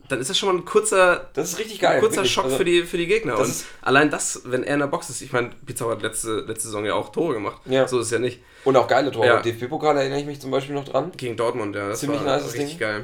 [0.08, 2.64] dann ist das schon mal ein kurzer, das ist richtig geil, kurzer Schock also, für,
[2.64, 3.38] die, für die Gegner.
[3.38, 6.68] Und allein das, wenn er in der Box ist, ich meine, Pizarro hat letzte, letzte
[6.68, 7.60] Saison ja auch Tore gemacht.
[7.66, 7.88] Ja.
[7.88, 8.40] So ist es ja nicht.
[8.64, 9.26] Und auch geile Tore.
[9.26, 9.40] Ja.
[9.40, 11.12] DFB-Pokal erinnere ich mich zum Beispiel noch dran.
[11.16, 11.88] Gegen Dortmund, ja.
[11.88, 12.78] Das Ziemlich war nice richtig Ding.
[12.78, 13.02] geil.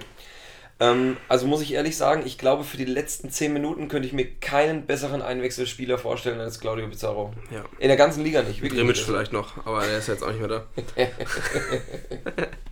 [0.81, 4.15] Ähm, also muss ich ehrlich sagen, ich glaube, für die letzten 10 Minuten könnte ich
[4.15, 7.33] mir keinen besseren Einwechselspieler vorstellen als Claudio Pizarro.
[7.51, 7.65] Ja.
[7.79, 8.63] In der ganzen Liga nicht.
[8.63, 10.67] Wirklich Grimic vielleicht noch, aber der ist jetzt auch nicht mehr da.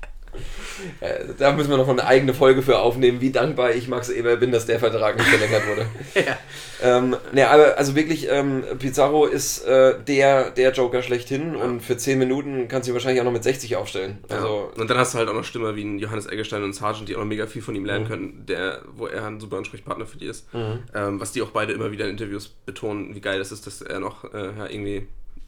[1.01, 4.37] Äh, da müssen wir noch eine eigene Folge für aufnehmen, wie dankbar ich Max Eber
[4.37, 5.87] bin, dass der Vertrag nicht verlängert wurde.
[6.15, 6.39] ja.
[6.83, 11.65] Ähm, ne, aber also wirklich, ähm, Pizarro ist äh, der, der Joker schlechthin ja.
[11.65, 14.19] und für 10 Minuten kannst du ihn wahrscheinlich auch noch mit 60 aufstellen.
[14.29, 14.81] Also, ja.
[14.81, 17.17] Und dann hast du halt auch noch Stimme wie ein Johannes Eggestein und Sargent, die
[17.17, 18.09] auch noch mega viel von ihm lernen mhm.
[18.09, 20.53] können, der, wo er ein super Ansprechpartner für die ist.
[20.55, 20.83] Mhm.
[20.95, 23.83] Ähm, was die auch beide immer wieder in Interviews betonen, wie geil das ist, dass
[23.83, 25.07] er noch äh, ja, irgendwie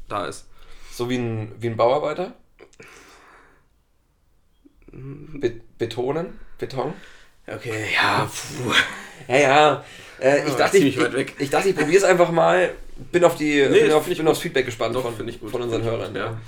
[0.08, 0.46] da ist.
[0.92, 2.34] So wie ein, wie ein Bauarbeiter?
[4.92, 6.38] Be betonen?
[6.58, 6.92] Beton?
[7.46, 8.30] Okay, ja.
[8.30, 8.72] Puh.
[9.28, 9.84] Ja, ja.
[10.20, 12.70] Äh, ich, dachte, ich, ich, ich, dachte, ich probiere es einfach mal.
[13.10, 16.14] Bin auf die nee, bin, auf, bin aufs Feedback gespannt Doch, von, von unseren Hörern.
[16.14, 16.38] Ja.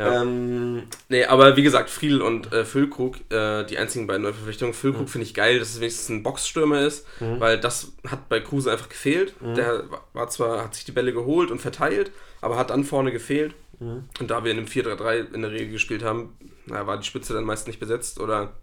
[0.00, 0.22] Ja.
[0.22, 4.72] Ähm, nee, aber wie gesagt, Friedl und äh, Füllkrug, äh, die einzigen beiden Neuverpflichtungen.
[4.72, 5.08] Füllkrug mhm.
[5.08, 7.38] finde ich geil, dass es wenigstens ein Boxstürmer ist, mhm.
[7.38, 9.34] weil das hat bei Kruse einfach gefehlt.
[9.42, 9.54] Mhm.
[9.56, 9.84] Der
[10.14, 13.54] war zwar, hat sich die Bälle geholt und verteilt, aber hat dann vorne gefehlt.
[13.78, 14.04] Mhm.
[14.18, 16.34] Und da wir in einem 4-3-3 in der Regel gespielt haben,
[16.64, 18.54] na, war die Spitze dann meist nicht besetzt oder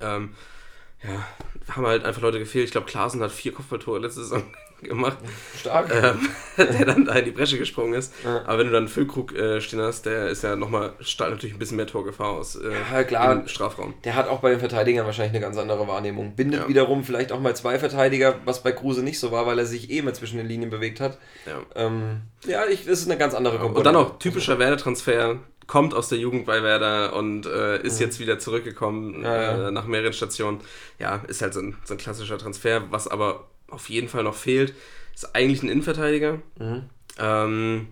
[0.00, 0.34] ähm,
[1.02, 1.26] ja,
[1.74, 2.66] haben halt einfach Leute gefehlt.
[2.66, 4.44] Ich glaube, Klaasen hat vier Kopfballtore letzte Saison
[4.82, 5.18] gemacht.
[5.56, 5.90] Stark.
[5.92, 8.12] Ähm, der dann da in die Bresche gesprungen ist.
[8.24, 8.42] Ja.
[8.46, 11.58] Aber wenn du dann Füllkrug äh, stehen hast, der ist ja nochmal, strahlt natürlich ein
[11.58, 13.32] bisschen mehr Torgefahr aus äh, ja, klar.
[13.32, 13.94] im Strafraum.
[14.04, 16.34] Der hat auch bei den Verteidigern wahrscheinlich eine ganz andere Wahrnehmung.
[16.34, 16.68] Bindet ja.
[16.68, 19.90] wiederum vielleicht auch mal zwei Verteidiger, was bei Kruse nicht so war, weil er sich
[19.90, 21.18] eh immer zwischen den Linien bewegt hat.
[21.46, 23.78] Ja, ähm, ja ich, das ist eine ganz andere Komponente.
[23.78, 25.38] Und dann auch typischer Werder-Transfer
[25.68, 28.06] kommt aus der Jugend bei Werder und äh, ist mhm.
[28.06, 29.68] jetzt wieder zurückgekommen ja, ja.
[29.68, 30.60] Äh, nach mehreren Stationen.
[30.98, 32.90] Ja, ist halt so ein, so ein, klassischer Transfer.
[32.90, 34.74] Was aber auf jeden Fall noch fehlt,
[35.14, 36.40] ist eigentlich ein Innenverteidiger.
[36.58, 36.84] Mhm.
[37.18, 37.88] Ähm,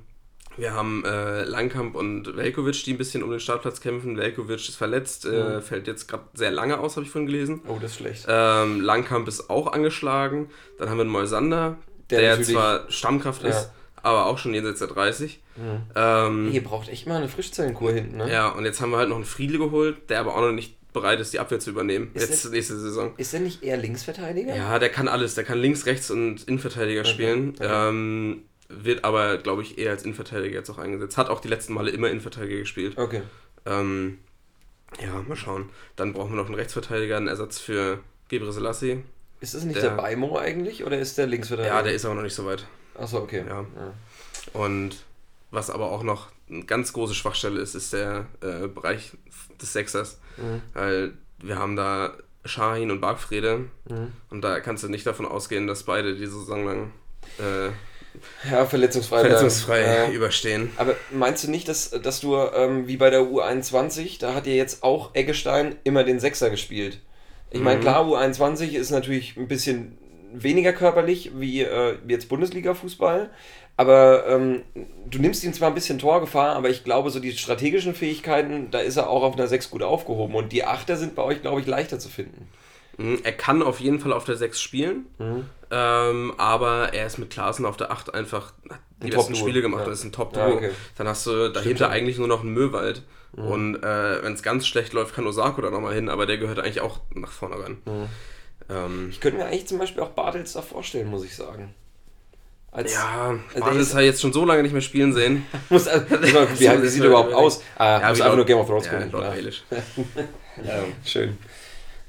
[0.57, 4.17] wir haben äh, Langkamp und Velkovic, die ein bisschen um den Startplatz kämpfen.
[4.17, 5.63] Velkovic ist verletzt, äh, mhm.
[5.63, 7.61] fällt jetzt gerade sehr lange aus, habe ich vorhin gelesen.
[7.69, 8.27] Oh, das ist schlecht.
[8.29, 10.49] Ähm, Langkamp ist auch angeschlagen.
[10.79, 11.77] Dann haben wir Moisander,
[12.11, 13.51] der, der zwar Stammkraft ja.
[13.51, 13.71] ist,
[14.03, 15.41] aber auch schon jenseits der 30.
[15.57, 15.83] Mhm.
[15.95, 18.31] Ähm, Hier braucht echt mal eine Frischzellenkur hinten, ne?
[18.31, 20.76] Ja, und jetzt haben wir halt noch einen Friedel geholt, der aber auch noch nicht
[20.97, 22.11] bereit ist, die Abwehr zu übernehmen.
[22.15, 23.13] Ist jetzt der, nächste Saison.
[23.17, 24.57] Ist er nicht eher Linksverteidiger?
[24.57, 25.35] Ja, der kann alles.
[25.35, 27.11] Der kann links, rechts und Innenverteidiger okay.
[27.11, 27.51] spielen.
[27.51, 27.69] Okay.
[27.71, 31.17] Ähm, wird aber, glaube ich, eher als Innenverteidiger jetzt auch eingesetzt.
[31.17, 32.97] Hat auch die letzten Male immer Innenverteidiger gespielt.
[32.97, 33.23] Okay.
[33.67, 34.19] Ähm,
[35.01, 35.69] ja, mal schauen.
[35.97, 39.03] Dann brauchen wir noch einen Rechtsverteidiger, einen Ersatz für Gebre Selassie.
[39.41, 41.75] Ist das nicht der, der Beimo eigentlich oder ist der Linksverteidiger?
[41.75, 42.67] Ja, der ist aber noch nicht so weit.
[42.95, 43.45] Achso, okay.
[43.47, 43.61] Ja.
[43.61, 43.93] ja.
[44.55, 44.97] Und
[45.51, 49.13] was aber auch noch eine ganz große Schwachstelle ist, ist der äh, Bereich
[49.61, 50.21] des Sechsers.
[50.37, 50.63] Mhm.
[50.75, 54.13] Weil wir haben da Shahin und Bargfrede mhm.
[54.31, 56.93] und da kannst du nicht davon ausgehen, dass beide die Saison lang
[57.39, 57.71] äh,
[58.51, 60.09] ja, verletzungsfrei, verletzungsfrei ja.
[60.11, 60.71] überstehen.
[60.77, 64.55] Aber meinst du nicht, dass, dass du ähm, wie bei der U21, da hat ja
[64.55, 67.01] jetzt auch Eggestein immer den Sechser gespielt?
[67.51, 67.83] Ich meine, mhm.
[67.83, 69.99] klar, U21 ist natürlich ein bisschen
[70.33, 73.31] weniger körperlich wie äh, jetzt Bundesliga-Fußball,
[73.77, 74.63] aber ähm,
[75.09, 78.79] du nimmst ihm zwar ein bisschen Torgefahr, aber ich glaube, so die strategischen Fähigkeiten, da
[78.79, 80.35] ist er auch auf einer 6 gut aufgehoben.
[80.35, 82.49] Und die Achter sind bei euch, glaube ich, leichter zu finden.
[82.97, 85.45] Mhm, er kann auf jeden Fall auf der 6 spielen, mhm.
[85.71, 88.55] ähm, aber er ist mit Klaassen auf der 8 einfach
[89.03, 89.83] die ein besten Spiele gemacht.
[89.83, 89.91] Ja.
[89.91, 90.71] Das ist ein top ja, okay.
[90.97, 91.91] Dann hast du dahinter Stimmt.
[91.91, 93.03] eigentlich nur noch einen Möwald.
[93.37, 93.47] Mhm.
[93.47, 96.59] Und äh, wenn es ganz schlecht läuft, kann Osako da nochmal hin, aber der gehört
[96.59, 97.77] eigentlich auch nach vorne ran.
[97.85, 98.09] Mhm.
[98.71, 101.75] Ähm, ich könnte mir eigentlich zum Beispiel auch Bartels da vorstellen, muss ich sagen.
[102.77, 105.47] Als, ja, also Bartels hat jetzt schon so lange nicht mehr spielen sehen.
[105.71, 107.63] muss, also, wie, wie sieht er überhaupt aus?
[107.79, 109.11] Ah, ja, muss einfach nur Game of Thrones gucken.
[109.13, 111.39] Ja, ja, schön.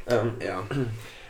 [0.10, 0.64] Ähm, ja.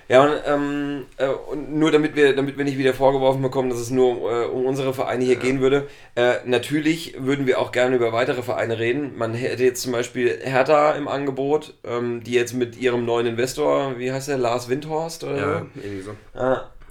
[0.10, 3.78] Ja, und, ähm, äh, und nur damit wir, damit wir nicht wieder vorgeworfen bekommen, dass
[3.78, 5.40] es nur äh, um unsere Vereine hier ja.
[5.40, 5.88] gehen würde.
[6.16, 9.18] Äh, natürlich würden wir auch gerne über weitere Vereine reden.
[9.18, 14.00] Man hätte jetzt zum Beispiel Hertha im Angebot, ähm, die jetzt mit ihrem neuen Investor,
[14.00, 15.26] wie heißt der, Lars Windhorst?
[15.26, 16.16] Oder ja, irgendwie so.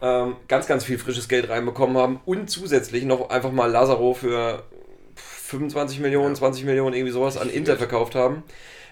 [0.03, 4.63] Ähm, ganz, ganz viel frisches Geld reinbekommen haben und zusätzlich noch einfach mal Lazaro für
[5.15, 6.41] 25 Millionen, ja.
[6.41, 8.43] 20 Millionen, irgendwie sowas an Inter verkauft haben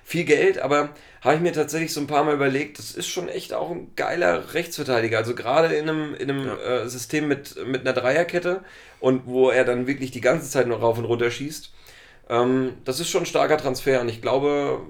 [0.04, 0.90] viel Geld, aber
[1.22, 3.92] habe ich mir tatsächlich so ein paar Mal überlegt, das ist schon echt auch ein
[3.96, 5.16] geiler Rechtsverteidiger.
[5.16, 6.56] Also gerade in einem, in einem ja.
[6.56, 8.62] äh, System mit, mit einer Dreierkette
[9.00, 11.72] und wo er dann wirklich die ganze Zeit noch rauf und runter schießt.
[12.28, 14.80] Ähm, das ist schon ein starker Transfer und ich glaube,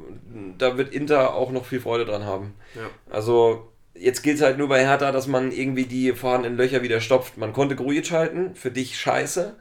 [0.58, 2.54] da wird Inter auch noch viel Freude dran haben.
[2.74, 2.90] Ja.
[3.08, 7.00] Also jetzt gilt es halt nur bei Hertha, dass man irgendwie die vorhandenen Löcher wieder
[7.00, 7.36] stopft.
[7.36, 9.54] Man konnte Grujic halten, für dich scheiße.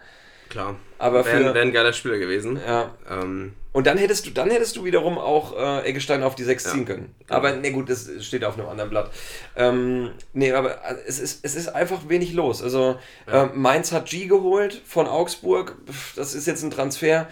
[0.50, 0.76] Klar.
[1.00, 2.60] Aber wäre wär ein geiler Spieler gewesen.
[2.66, 2.92] Ja.
[3.10, 3.54] Ähm.
[3.72, 6.72] Und dann hättest du, dann hättest du wiederum auch äh, Eggestein auf die 6 ja.
[6.72, 7.16] ziehen können.
[7.20, 7.34] Genau.
[7.36, 9.10] Aber ne gut, das steht auf einem anderen Blatt.
[9.56, 12.62] Ähm, nee, aber äh, es ist, es ist einfach wenig los.
[12.62, 13.46] Also ja.
[13.46, 15.76] äh, Mainz hat G geholt von Augsburg.
[16.16, 17.28] Das ist jetzt ein Transfer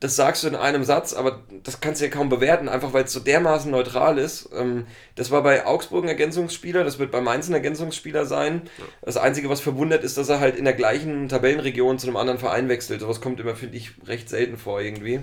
[0.00, 3.04] das sagst du in einem Satz, aber das kannst du ja kaum bewerten, einfach weil
[3.04, 4.50] es so dermaßen neutral ist.
[4.54, 8.62] Ähm, das war bei Augsburg ein Ergänzungsspieler, das wird bei Mainz ein Ergänzungsspieler sein.
[9.02, 12.38] Das Einzige, was verwundert, ist, dass er halt in der gleichen Tabellenregion zu einem anderen
[12.38, 13.00] Verein wechselt.
[13.00, 15.20] Sowas kommt immer, finde ich, recht selten vor irgendwie.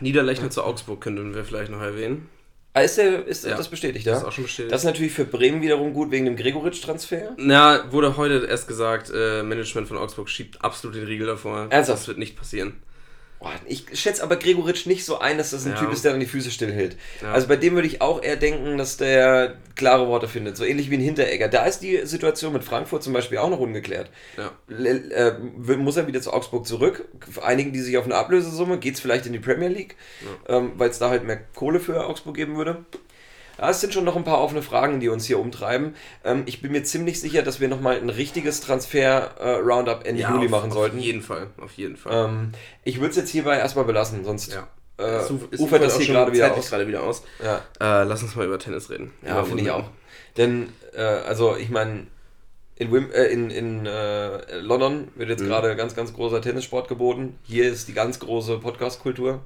[0.00, 2.28] Niederlechner zu Augsburg könnten wir vielleicht noch erwähnen.
[2.76, 4.12] Ah, ist, der, ist ja, das bestätigt, ja?
[4.12, 4.72] Das ist auch schon bestätigt.
[4.72, 7.34] Das ist natürlich für Bremen wiederum gut wegen dem Gregoritsch-Transfer.
[7.36, 11.68] Na, wurde heute erst gesagt, äh, Management von Augsburg schiebt absolut den Riegel davor.
[11.70, 12.00] Ernsthaft?
[12.00, 12.74] Das wird nicht passieren.
[13.66, 15.78] Ich schätze aber Gregoritsch nicht so ein, dass das ein ja.
[15.78, 16.96] Typ ist, der dann die Füße stillhält.
[17.22, 17.32] Ja.
[17.32, 20.56] Also bei dem würde ich auch eher denken, dass der klare Worte findet.
[20.56, 21.48] So ähnlich wie ein Hinteregger.
[21.48, 24.10] Da ist die Situation mit Frankfurt zum Beispiel auch noch ungeklärt.
[24.36, 24.52] Ja.
[24.74, 25.38] Äh,
[25.76, 27.08] muss er wieder zu Augsburg zurück?
[27.42, 28.78] Einigen die sich auf eine Ablösesumme?
[28.78, 29.96] Geht es vielleicht in die Premier League?
[30.48, 32.84] Ähm, Weil es da halt mehr Kohle für Augsburg geben würde?
[33.58, 35.94] Ja, es sind schon noch ein paar offene Fragen, die uns hier umtreiben.
[36.24, 40.32] Ähm, ich bin mir ziemlich sicher, dass wir nochmal ein richtiges Transfer-Roundup äh, Ende ja,
[40.32, 40.98] Juli machen auf, sollten.
[40.98, 42.28] Auf jeden Fall, auf jeden Fall.
[42.28, 44.66] Ähm, ich würde es jetzt hierbei erstmal belassen, sonst ja.
[44.98, 45.22] äh,
[45.58, 46.68] ufert das hier gerade wieder aus.
[46.68, 47.22] gerade wieder aus.
[47.42, 47.58] Ja.
[47.80, 49.12] Äh, lass uns mal über Tennis reden.
[49.26, 49.90] Ja, finde ich auch.
[50.36, 52.06] Denn, äh, also ich meine,
[52.76, 55.46] in, Wim, äh, in, in äh, London wird jetzt mhm.
[55.46, 57.38] gerade ganz, ganz großer Tennissport geboten.
[57.44, 59.40] Hier ist die ganz große Podcast-Kultur,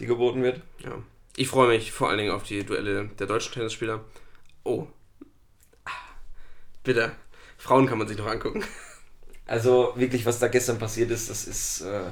[0.00, 0.60] die geboten wird.
[0.80, 0.92] Ja.
[1.38, 4.04] Ich freue mich vor allen Dingen auf die Duelle der deutschen Tennisspieler.
[4.64, 4.88] Oh.
[6.82, 7.12] Bitte.
[7.56, 8.64] Frauen kann man sich noch angucken.
[9.46, 11.82] Also wirklich, was da gestern passiert ist, das ist.
[11.82, 12.10] Äh,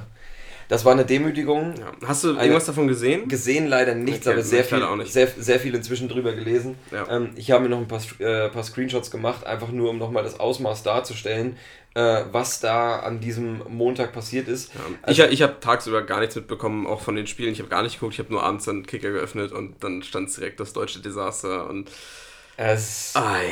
[0.67, 1.73] das war eine Demütigung.
[1.79, 1.91] Ja.
[2.05, 3.27] Hast du irgendwas davon gesehen?
[3.27, 6.75] Gesehen leider nichts, okay, aber sehr viel, sehr, sehr viel inzwischen drüber gelesen.
[6.91, 7.07] Ja.
[7.09, 10.23] Ähm, ich habe mir noch ein paar, äh, paar Screenshots gemacht, einfach nur um nochmal
[10.23, 11.57] das Ausmaß darzustellen,
[11.93, 14.73] äh, was da an diesem Montag passiert ist.
[14.73, 14.81] Ja.
[15.03, 17.53] Also, ich ich habe tagsüber gar nichts mitbekommen, auch von den Spielen.
[17.53, 20.35] Ich habe gar nicht geguckt, ich habe nur abends dann Kicker geöffnet und dann stand
[20.35, 21.89] direkt das deutsche Desaster und.
[22.57, 23.13] Es.
[23.15, 23.51] Ei.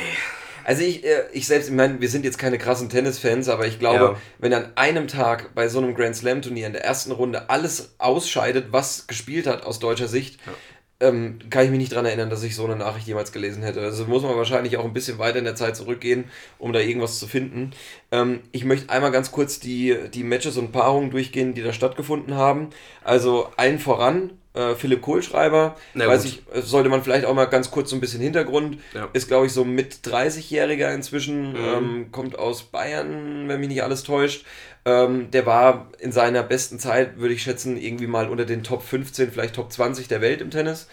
[0.66, 3.78] Also ich, äh, ich selbst, ich meine, wir sind jetzt keine krassen Tennisfans, aber ich
[3.78, 4.16] glaube, ja.
[4.38, 7.94] wenn an einem Tag bei so einem Grand Slam Turnier in der ersten Runde alles
[7.98, 10.52] ausscheidet, was gespielt hat aus deutscher Sicht, ja
[10.98, 13.80] ähm, kann ich mich nicht daran erinnern, dass ich so eine Nachricht jemals gelesen hätte.
[13.80, 16.24] Also muss man wahrscheinlich auch ein bisschen weiter in der Zeit zurückgehen,
[16.58, 17.72] um da irgendwas zu finden.
[18.10, 22.34] Ähm, ich möchte einmal ganz kurz die, die Matches und Paarungen durchgehen, die da stattgefunden
[22.34, 22.70] haben.
[23.04, 27.44] Also allen voran, äh, Philipp Kohlschreiber, Na weiß ich, äh, sollte man vielleicht auch mal
[27.44, 28.78] ganz kurz so ein bisschen Hintergrund.
[28.94, 29.08] Ja.
[29.12, 31.56] Ist, glaube ich, so mit 30-Jähriger inzwischen, mhm.
[31.56, 34.44] ähm, kommt aus Bayern, wenn mich nicht alles täuscht.
[34.86, 38.82] Ähm, der war in seiner besten Zeit, würde ich schätzen, irgendwie mal unter den Top
[38.82, 40.86] 15, vielleicht Top 20 der Welt im Tennis.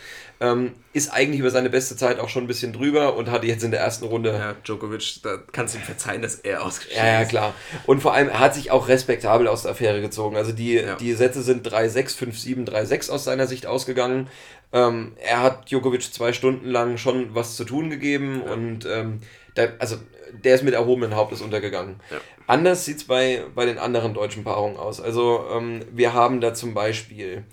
[0.43, 3.63] Ähm, ist eigentlich über seine beste Zeit auch schon ein bisschen drüber und hatte jetzt
[3.63, 4.33] in der ersten Runde.
[4.33, 7.03] Ja, Djokovic, da kannst du ihm verzeihen, dass er ausgeschieden ist.
[7.05, 7.53] Ja, ja, klar.
[7.85, 10.35] Und vor allem, er hat sich auch respektabel aus der Affäre gezogen.
[10.35, 10.95] Also die, ja.
[10.95, 14.27] die Sätze sind 3-6, 5-7, 3-6 aus seiner Sicht ausgegangen.
[14.73, 18.51] Ähm, er hat Djokovic zwei Stunden lang schon was zu tun gegeben ja.
[18.51, 19.21] und ähm,
[19.55, 19.95] da, also
[20.33, 22.01] der ist mit erhobenen Hauptes untergegangen.
[22.11, 22.17] Ja.
[22.47, 24.99] Anders sieht es bei, bei den anderen deutschen Paarungen aus.
[24.99, 27.45] Also ähm, wir haben da zum Beispiel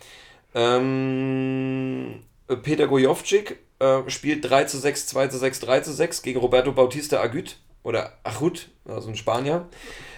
[0.55, 2.23] ähm,
[2.57, 6.73] Peter Gojovcik äh, spielt 3 zu 6, 2 zu 6, 3 zu 6 gegen Roberto
[6.73, 9.69] Bautista Agut oder Achut, also ein Spanier.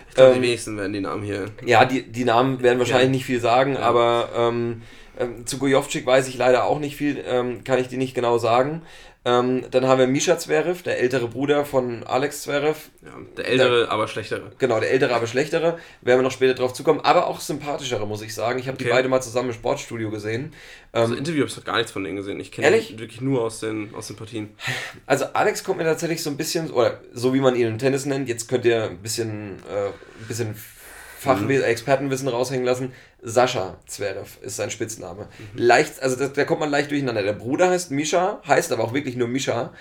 [0.09, 1.47] Ich glaube, ähm, die wenigsten werden die Namen hier.
[1.64, 3.12] Ja, die, die Namen werden wahrscheinlich ja.
[3.12, 3.81] nicht viel sagen, ja.
[3.81, 4.83] aber ähm,
[5.18, 8.38] ähm, zu Gojovcik weiß ich leider auch nicht viel, ähm, kann ich dir nicht genau
[8.38, 8.83] sagen.
[9.25, 12.91] Ähm, dann haben wir Misha Zverev, der ältere Bruder von Alex Zverev.
[13.03, 14.51] Ja, der ältere, der, aber schlechtere.
[14.59, 15.79] Genau, der ältere, aber schlechtere.
[16.01, 17.01] Werden wir noch später drauf zukommen.
[17.01, 18.59] Aber auch sympathischere, muss ich sagen.
[18.59, 18.85] Ich habe okay.
[18.85, 20.53] die beide mal zusammen im Sportstudio gesehen.
[20.91, 22.41] Also ähm, Interview habe ich gar nichts von denen gesehen.
[22.41, 24.51] Ich kenne ihn wirklich nur aus den, aus den Partien.
[25.07, 28.07] Also Alex kommt mir tatsächlich so ein bisschen, oder so wie man ihn im Tennis
[28.07, 30.57] nennt, jetzt könnt ihr ein bisschen, äh, ein bisschen
[31.23, 31.71] Fachwissen, mhm.
[31.71, 32.93] Expertenwissen raushängen lassen.
[33.23, 35.29] Sascha Zverev ist sein Spitzname.
[35.39, 35.59] Mhm.
[35.59, 37.23] Leicht, also da kommt man leicht durcheinander.
[37.23, 39.73] Der Bruder heißt Misha, heißt aber auch wirklich nur Misha.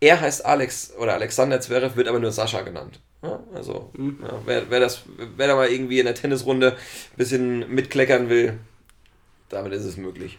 [0.00, 3.00] Er heißt Alex oder Alexander Zverev, wird aber nur Sascha genannt.
[3.22, 4.18] Ja, also, mhm.
[4.22, 5.02] ja, wer, wer, das,
[5.36, 8.58] wer da mal irgendwie in der Tennisrunde ein bisschen mitkleckern will,
[9.48, 10.38] damit ist es möglich.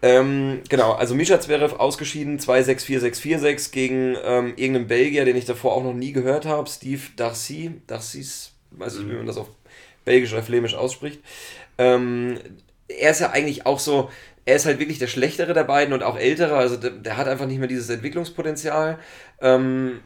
[0.00, 5.82] Ähm, genau, also Misha Zverev ausgeschieden, 2-6-4-6-4-6 gegen ähm, irgendeinen Belgier, den ich davor auch
[5.82, 9.10] noch nie gehört habe, Steve Darcy, Darcy's, weiß ich, mhm.
[9.10, 9.48] wie man das auf
[10.08, 11.20] Belgisch oder Flämisch ausspricht.
[11.76, 12.38] Ähm,
[12.88, 14.10] er ist ja eigentlich auch so,
[14.46, 17.28] er ist halt wirklich der Schlechtere der beiden und auch ältere, also der, der hat
[17.28, 18.98] einfach nicht mehr dieses Entwicklungspotenzial.
[19.42, 20.00] Ähm,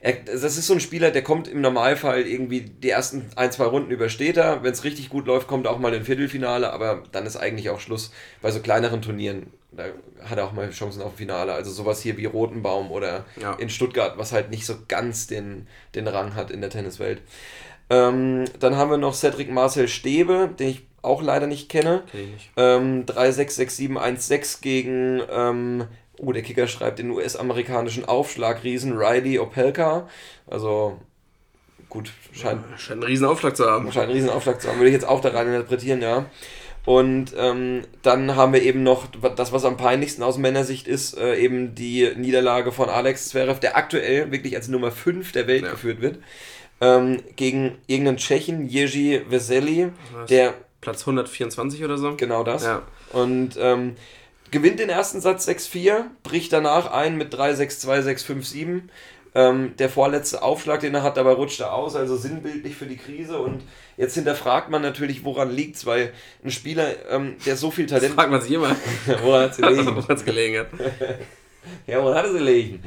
[0.00, 3.64] er, das ist so ein Spieler, der kommt im Normalfall irgendwie die ersten ein, zwei
[3.64, 4.62] Runden übersteht er.
[4.62, 7.36] Wenn es richtig gut läuft, kommt er auch mal in ein Viertelfinale, aber dann ist
[7.36, 8.10] eigentlich auch Schluss.
[8.40, 9.84] Bei so kleineren Turnieren, da
[10.22, 11.52] hat er auch mal Chancen auf Finale.
[11.52, 13.54] Also sowas hier wie Rotenbaum oder ja.
[13.54, 17.20] in Stuttgart, was halt nicht so ganz den, den Rang hat in der Tenniswelt.
[17.90, 22.02] Ähm, dann haben wir noch Cedric Marcel Stäbe, den ich auch leider nicht kenne.
[22.10, 22.50] Kenn ich nicht.
[22.56, 25.84] Ähm, 3-6-6-7-1-6 gegen, ähm,
[26.18, 30.08] oh, der Kicker schreibt den US-amerikanischen Aufschlagriesen Riley Opelka.
[30.46, 30.98] Also,
[31.90, 32.62] gut, scheint.
[32.70, 33.92] Ja, scheint einen riesen Aufschlag zu haben.
[33.92, 36.24] Scheint einen riesen Aufschlag zu haben, würde ich jetzt auch da rein interpretieren, ja.
[36.86, 39.06] Und ähm, dann haben wir eben noch
[39.36, 43.78] das, was am peinlichsten aus Männersicht ist, äh, eben die Niederlage von Alex Zverev, der
[43.78, 45.70] aktuell wirklich als Nummer 5 der Welt ja.
[45.70, 46.18] geführt wird
[46.80, 49.90] ähm, gegen irgendeinen Tschechen, Jerzy Veseli,
[50.28, 50.54] der.
[50.84, 52.14] Platz 124 oder so?
[52.14, 52.64] Genau das.
[52.64, 52.82] Ja.
[53.12, 53.96] Und ähm,
[54.50, 58.82] gewinnt den ersten Satz 6-4, bricht danach ein mit 3-6-2, 6-5-7.
[59.36, 62.96] Ähm, der vorletzte Aufschlag, den er hat, dabei rutscht er aus, also sinnbildlich für die
[62.96, 63.38] Krise.
[63.38, 63.62] Und
[63.96, 66.12] jetzt hinterfragt man natürlich, woran liegt es, weil
[66.44, 68.10] ein Spieler, ähm, der so viel Talent.
[68.10, 68.76] Das fragt man sich immer.
[69.22, 70.06] woran hat es gelegen?
[70.24, 70.68] gelegen hat.
[71.86, 72.82] ja, woran hat es gelegen?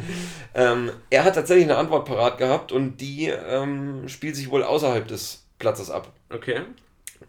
[0.54, 5.08] Ähm, er hat tatsächlich eine Antwort parat gehabt und die ähm, spielt sich wohl außerhalb
[5.08, 6.12] des Platzes ab.
[6.30, 6.62] Okay.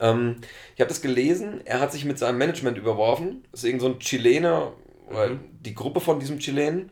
[0.00, 0.36] Ähm,
[0.74, 3.44] ich habe das gelesen, er hat sich mit seinem Management überworfen.
[3.50, 4.72] Das ist irgend so ein Chilener,
[5.10, 5.40] Mhm.
[5.60, 6.90] die Gruppe von diesem Chilenen.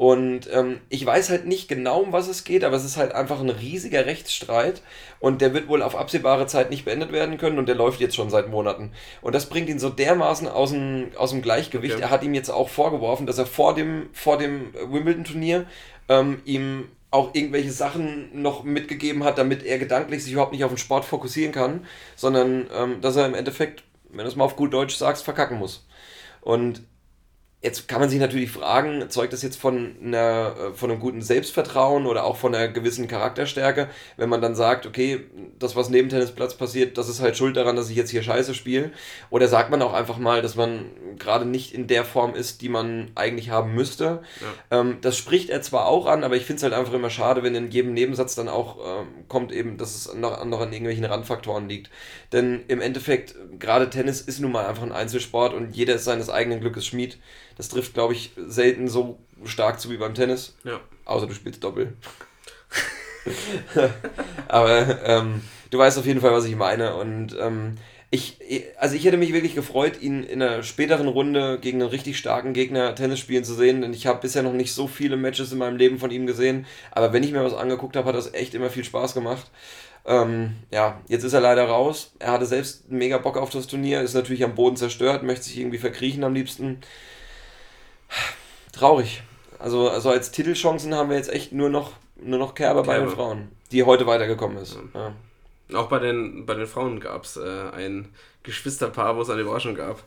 [0.00, 3.12] Und ähm, ich weiß halt nicht genau, um was es geht, aber es ist halt
[3.12, 4.80] einfach ein riesiger Rechtsstreit
[5.18, 8.16] und der wird wohl auf absehbare Zeit nicht beendet werden können und der läuft jetzt
[8.16, 8.92] schon seit Monaten.
[9.20, 11.96] Und das bringt ihn so dermaßen aus dem, aus dem Gleichgewicht.
[11.96, 12.04] Okay.
[12.04, 15.66] Er hat ihm jetzt auch vorgeworfen, dass er vor dem, vor dem Wimbledon-Turnier
[16.08, 20.72] ähm, ihm auch irgendwelche Sachen noch mitgegeben hat, damit er gedanklich sich überhaupt nicht auf
[20.72, 21.84] den Sport fokussieren kann,
[22.16, 25.58] sondern ähm, dass er im Endeffekt, wenn du es mal auf gut Deutsch sagst, verkacken
[25.58, 25.86] muss.
[26.40, 26.80] Und
[27.62, 31.20] Jetzt kann man sich natürlich fragen, zeugt das jetzt von, einer, äh, von einem guten
[31.20, 35.26] Selbstvertrauen oder auch von einer gewissen Charakterstärke, wenn man dann sagt, okay,
[35.58, 38.54] das, was neben Tennisplatz passiert, das ist halt schuld daran, dass ich jetzt hier scheiße
[38.54, 38.92] spiele?
[39.28, 40.86] Oder sagt man auch einfach mal, dass man
[41.18, 44.22] gerade nicht in der Form ist, die man eigentlich haben müsste?
[44.70, 47.42] Ähm, das spricht er zwar auch an, aber ich finde es halt einfach immer schade,
[47.42, 51.04] wenn in jedem Nebensatz dann auch ähm, kommt eben, dass es noch, noch an irgendwelchen
[51.04, 51.90] Randfaktoren liegt.
[52.32, 56.30] Denn im Endeffekt, gerade Tennis ist nun mal einfach ein Einzelsport und jeder ist seines
[56.30, 57.18] eigenen Glückes Schmied.
[57.60, 60.56] Das trifft, glaube ich, selten so stark zu wie beim Tennis.
[60.64, 60.80] Ja.
[61.04, 61.92] Außer du spielst Doppel.
[64.48, 66.94] Aber ähm, du weißt auf jeden Fall, was ich meine.
[66.94, 67.74] Und ähm,
[68.10, 68.38] ich,
[68.78, 72.54] also ich hätte mich wirklich gefreut, ihn in einer späteren Runde gegen einen richtig starken
[72.54, 73.82] Gegner Tennis spielen zu sehen.
[73.82, 76.64] Denn ich habe bisher noch nicht so viele Matches in meinem Leben von ihm gesehen.
[76.92, 79.50] Aber wenn ich mir was angeguckt habe, hat das echt immer viel Spaß gemacht.
[80.06, 82.14] Ähm, ja, jetzt ist er leider raus.
[82.20, 85.58] Er hatte selbst mega Bock auf das Turnier, ist natürlich am Boden zerstört, möchte sich
[85.58, 86.80] irgendwie verkriechen am liebsten.
[88.72, 89.22] Traurig.
[89.58, 91.92] Also, also als Titelchancen haben wir jetzt echt nur noch,
[92.22, 93.16] nur noch Kerber bei den Kerber.
[93.16, 94.78] Frauen, die heute weitergekommen ist.
[94.94, 95.12] Ja.
[95.78, 98.08] Auch bei den, bei den Frauen gab es äh, ein
[98.42, 100.02] Geschwisterpaar, wo es eine Überraschung gab.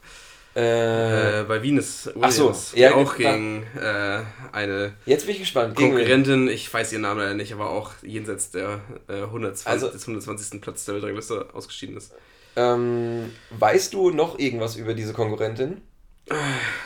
[0.56, 3.34] Äh, Äh, bei Venus so, Williams, die ja, auch klar.
[3.34, 4.20] gegen äh,
[4.52, 5.76] eine jetzt bin ich gespannt.
[5.76, 10.04] Konkurrentin, ich weiß ihren Namen leider nicht, aber auch jenseits der äh, 120, Also- des
[10.04, 10.62] 120.
[10.62, 12.14] Platz der Weltrangliste ausgeschieden ist.
[12.56, 15.82] Ähm, weißt du noch irgendwas über diese Konkurrentin?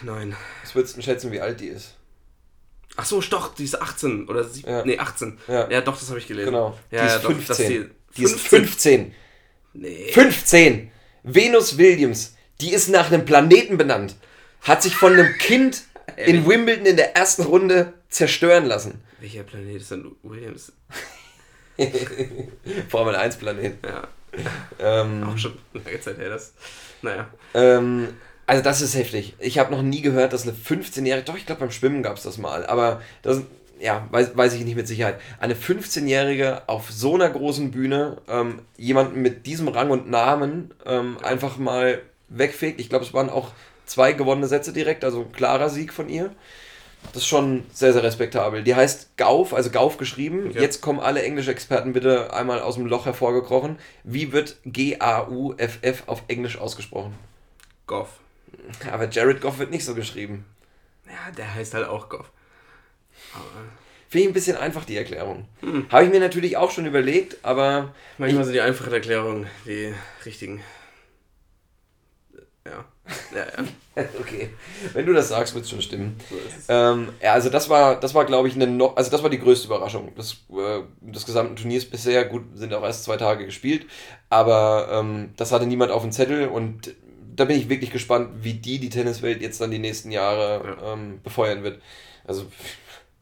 [0.01, 0.35] Nein.
[0.63, 1.93] Was würdest du schätzen, wie alt die ist?
[2.95, 4.83] Ach so, doch, die ist 18 oder sieb- Ja.
[4.83, 5.37] nee, 18.
[5.47, 5.69] Ja.
[5.69, 5.81] Ja.
[5.81, 6.47] doch, das habe ich gelesen.
[6.51, 6.77] Genau.
[6.91, 7.47] Ja, die ist doch, 15.
[7.47, 9.13] dass die, die ist 15.
[9.73, 10.11] Nee.
[10.13, 10.91] 15.
[11.23, 12.35] Venus Williams.
[12.61, 14.15] Die ist nach einem Planeten benannt.
[14.61, 15.83] Hat sich von einem Kind
[16.17, 19.03] in Wimbledon in der ersten Runde zerstören lassen.
[19.19, 20.71] Welcher Planet ist denn Williams?
[22.89, 23.75] Formel 1 Planet.
[23.85, 24.07] Ja,
[24.79, 26.53] Ähm, auch schon lange Zeit her, das.
[27.01, 27.27] Naja.
[27.53, 28.09] ähm,
[28.47, 29.35] also das ist heftig.
[29.39, 32.23] Ich habe noch nie gehört, dass eine 15-Jährige, doch ich glaube beim Schwimmen gab es
[32.23, 33.41] das mal, aber das,
[33.79, 35.19] ja, weiß, weiß ich nicht mit Sicherheit.
[35.39, 41.17] Eine 15-Jährige auf so einer großen Bühne ähm, jemanden mit diesem Rang und Namen ähm,
[41.21, 42.79] einfach mal wegfegt.
[42.79, 43.51] Ich glaube, es waren auch
[43.85, 46.31] zwei gewonnene Sätze direkt, also ein klarer Sieg von ihr.
[47.13, 48.63] Das ist schon sehr, sehr respektabel.
[48.63, 50.47] Die heißt Gauf, also Gauf geschrieben.
[50.49, 50.61] Okay.
[50.61, 53.77] Jetzt kommen alle Englisch-Experten bitte einmal aus dem Loch hervorgekrochen.
[54.03, 57.13] Wie wird G-A-U-F-F auf Englisch ausgesprochen?
[57.85, 58.19] Goff.
[58.91, 60.45] Aber Jared Goff wird nicht so geschrieben.
[61.05, 62.31] Ja, der heißt halt auch Goff.
[63.33, 63.65] Aber
[64.09, 65.45] Finde ich ein bisschen einfach, die Erklärung.
[65.59, 65.85] Hm.
[65.91, 69.93] Habe ich mir natürlich auch schon überlegt, aber manchmal sind die einfachen Erklärungen die
[70.25, 70.63] richtigen.
[72.65, 72.85] Ja.
[73.33, 73.45] Ja,
[73.95, 74.03] ja.
[74.19, 74.49] okay,
[74.93, 76.17] wenn du das sagst, wird es schon stimmen.
[76.29, 76.73] So.
[76.73, 79.39] Ähm, ja, also das war, das war glaube ich, eine no also das war die
[79.39, 82.25] größte Überraschung des, äh, des gesamten Turniers bisher.
[82.25, 83.87] Gut, sind auch erst zwei Tage gespielt,
[84.29, 86.93] aber ähm, das hatte niemand auf dem Zettel und
[87.37, 91.21] da bin ich wirklich gespannt, wie die die Tenniswelt jetzt dann die nächsten Jahre ähm,
[91.23, 91.81] befeuern wird.
[92.25, 92.45] Also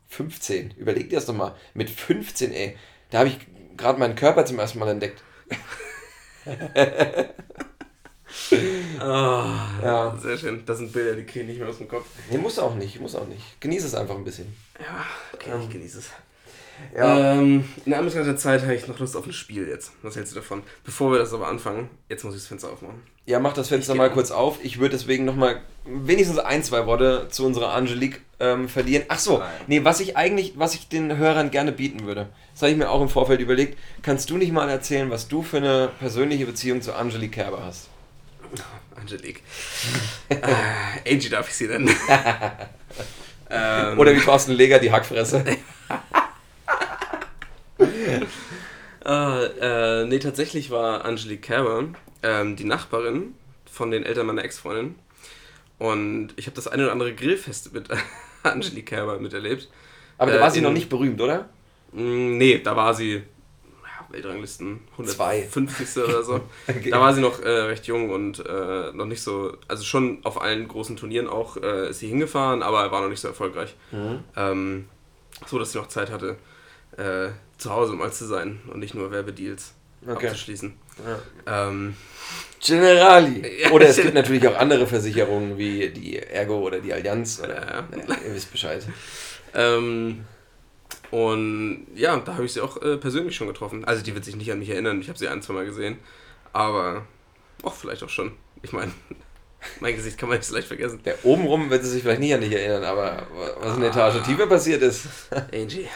[0.09, 1.55] 15, überleg dir das doch mal.
[1.74, 2.76] Mit 15, ey,
[3.11, 3.38] da habe ich
[3.78, 5.22] gerade meinen Körper zum ersten Mal entdeckt.
[8.99, 10.18] Ah, Ja.
[10.18, 10.63] Sehr schön.
[10.66, 12.05] Das sind Bilder, die kriege ich nicht mehr aus dem Kopf.
[12.30, 13.59] Nee, muss auch nicht, muss auch nicht.
[13.61, 14.55] Genieße es einfach ein bisschen.
[14.80, 16.09] Ja, okay, ich genieße es.
[16.95, 17.34] Ja.
[17.34, 19.91] Ähm, in der der Zeit habe ich noch Lust auf ein Spiel jetzt.
[20.01, 20.63] Was hältst du davon?
[20.84, 23.01] Bevor wir das aber anfangen, jetzt muss ich das Fenster aufmachen.
[23.26, 24.59] Ja, mach das Fenster Ich mal kurz auf.
[24.63, 29.05] Ich würde deswegen nochmal wenigstens ein, zwei Worte zu unserer Angelique ähm, verlieren.
[29.07, 29.49] Ach so, Nein.
[29.67, 32.89] nee, was ich eigentlich, was ich den Hörern gerne bieten würde, das habe ich mir
[32.89, 33.78] auch im Vorfeld überlegt.
[34.01, 37.89] Kannst du nicht mal erzählen, was du für eine persönliche Beziehung zu Angelique Kerber hast?
[38.95, 39.41] Angelique.
[40.30, 41.89] äh, Angie darf ich sie nennen.
[43.49, 45.43] ähm, Oder wie Thorsten Leger, die Hackfresse?
[47.80, 51.86] äh, äh, nee, tatsächlich war Angelique Kerber
[52.23, 54.95] ähm, die Nachbarin von den Eltern meiner Ex-Freundin.
[55.78, 57.89] Und ich habe das eine oder andere Grillfest mit
[58.43, 59.69] Angelique Kerber miterlebt.
[60.17, 61.49] Aber da äh, war sie in, noch nicht berühmt, oder?
[61.91, 63.23] Mm, nee, da war sie
[64.15, 66.03] Weltranglisten 150.
[66.03, 66.36] oder so.
[66.67, 66.89] okay.
[66.89, 70.41] Da war sie noch äh, recht jung und äh, noch nicht so, also schon auf
[70.41, 73.76] allen großen Turnieren auch äh, ist sie hingefahren, aber war noch nicht so erfolgreich.
[73.91, 74.23] Mhm.
[74.36, 74.89] Ähm,
[75.45, 76.38] so, dass sie noch Zeit hatte,
[76.97, 79.73] äh, zu Hause mal zu sein und nicht nur Werbedeals
[80.07, 80.27] okay.
[80.27, 80.73] abzuschließen.
[81.45, 81.67] Ja.
[81.67, 81.95] Ähm,
[82.65, 83.69] Generali.
[83.71, 87.39] Oder es gibt natürlich auch andere Versicherungen wie die Ergo oder die Allianz.
[87.43, 87.87] Oder, ja.
[88.07, 88.83] Ja, ihr wisst Bescheid.
[89.53, 90.25] Ähm,
[91.11, 93.85] und ja, da habe ich sie auch äh, persönlich schon getroffen.
[93.85, 95.97] Also die wird sich nicht an mich erinnern, ich habe sie ein, zwei Mal gesehen.
[96.53, 97.05] Aber
[97.63, 98.31] auch vielleicht auch schon.
[98.63, 98.91] Ich meine,
[99.79, 101.01] mein Gesicht kann man nicht so leicht vergessen.
[101.05, 103.27] Der obenrum wird sie sich vielleicht nicht an dich erinnern, aber
[103.59, 105.07] was in der Etage tiefer passiert ist.
[105.53, 105.87] Angie.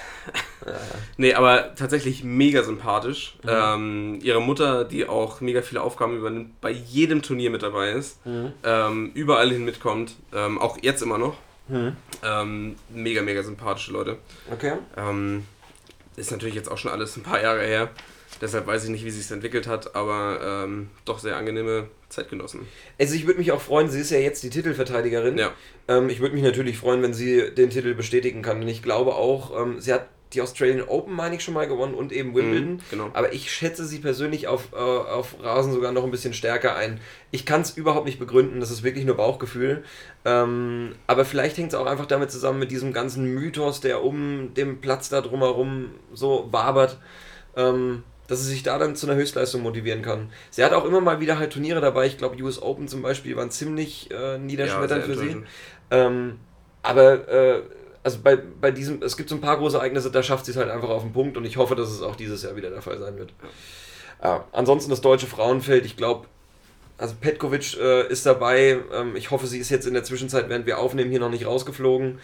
[0.66, 0.74] Ja.
[1.18, 3.38] Nee, aber tatsächlich mega sympathisch.
[3.44, 3.50] Mhm.
[3.50, 8.26] Ähm, ihre Mutter, die auch mega viele Aufgaben übernimmt, bei jedem Turnier mit dabei ist,
[8.26, 8.54] mhm.
[8.64, 11.38] ähm, überall hin mitkommt, ähm, auch jetzt immer noch.
[11.68, 11.96] Mhm.
[12.24, 14.18] Ähm, mega, mega sympathische Leute.
[14.52, 14.74] Okay.
[14.98, 15.46] Ähm,
[16.16, 17.90] ist natürlich jetzt auch schon alles ein paar Jahre her.
[18.42, 22.62] Deshalb weiß ich nicht, wie sich es entwickelt hat, aber ähm, doch sehr angenehme Zeitgenossen.
[22.98, 25.38] Also ich würde mich auch freuen, sie ist ja jetzt die Titelverteidigerin.
[25.38, 25.52] Ja.
[25.88, 28.62] Ähm, ich würde mich natürlich freuen, wenn sie den Titel bestätigen kann.
[28.62, 31.96] Und ich glaube auch, ähm, sie hat die Australian Open, meine ich, schon mal gewonnen
[31.96, 32.74] und eben Wimbledon.
[32.74, 33.10] Mhm, genau.
[33.14, 37.00] Aber ich schätze sie persönlich auf, äh, auf Rasen sogar noch ein bisschen stärker ein.
[37.32, 39.84] Ich kann es überhaupt nicht begründen, das ist wirklich nur Bauchgefühl.
[40.26, 44.54] Ähm, aber vielleicht hängt es auch einfach damit zusammen mit diesem ganzen Mythos, der um
[44.54, 47.00] den Platz da drumherum so wabert.
[47.56, 50.30] Ähm, dass sie sich da dann zu einer Höchstleistung motivieren kann.
[50.52, 52.06] Sie hat auch immer mal wieder halt Turniere dabei.
[52.06, 55.44] Ich glaube, US Open zum Beispiel waren ziemlich äh, niederschmetternd ja, für sie.
[55.90, 56.40] Ähm,
[56.84, 57.62] aber äh,
[58.04, 60.58] also bei, bei diesem, es gibt so ein paar große Ereignisse, da schafft sie es
[60.58, 62.82] halt einfach auf den Punkt und ich hoffe, dass es auch dieses Jahr wieder der
[62.82, 63.34] Fall sein wird.
[64.22, 64.46] Ja.
[64.52, 66.28] ansonsten das deutsche Frauenfeld, ich glaube,
[66.98, 68.80] also Petkovic äh, ist dabei.
[68.94, 71.46] Ähm, ich hoffe, sie ist jetzt in der Zwischenzeit, während wir aufnehmen, hier noch nicht
[71.46, 72.20] rausgeflogen.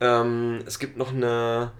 [0.00, 1.72] Ähm, es gibt noch eine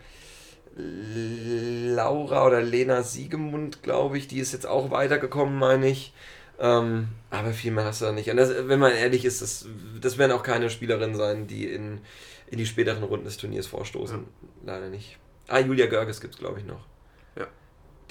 [0.74, 6.14] Laura oder Lena Siegemund, glaube ich, die ist jetzt auch weitergekommen, meine ich.
[6.60, 8.30] Ähm, aber viel mehr hast du da nicht.
[8.30, 9.66] Und das, wenn man ehrlich ist, das,
[10.00, 12.00] das werden auch keine Spielerinnen sein, die in,
[12.50, 14.18] in die späteren Runden des Turniers vorstoßen.
[14.18, 14.48] Ja.
[14.64, 15.18] Leider nicht.
[15.48, 16.84] Ah, Julia Görges gibt es, glaube ich, noch.
[17.36, 17.46] Ja.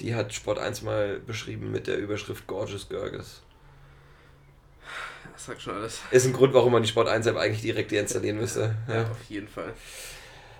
[0.00, 3.42] Die hat Sport 1 mal beschrieben mit der Überschrift Gorgeous Görges.
[5.32, 6.00] Das sagt schon alles.
[6.10, 8.74] Ist ein Grund, warum man die Sport 1 App eigentlich direkt deinstallieren müsste.
[8.88, 9.72] Ja, ja, auf jeden Fall.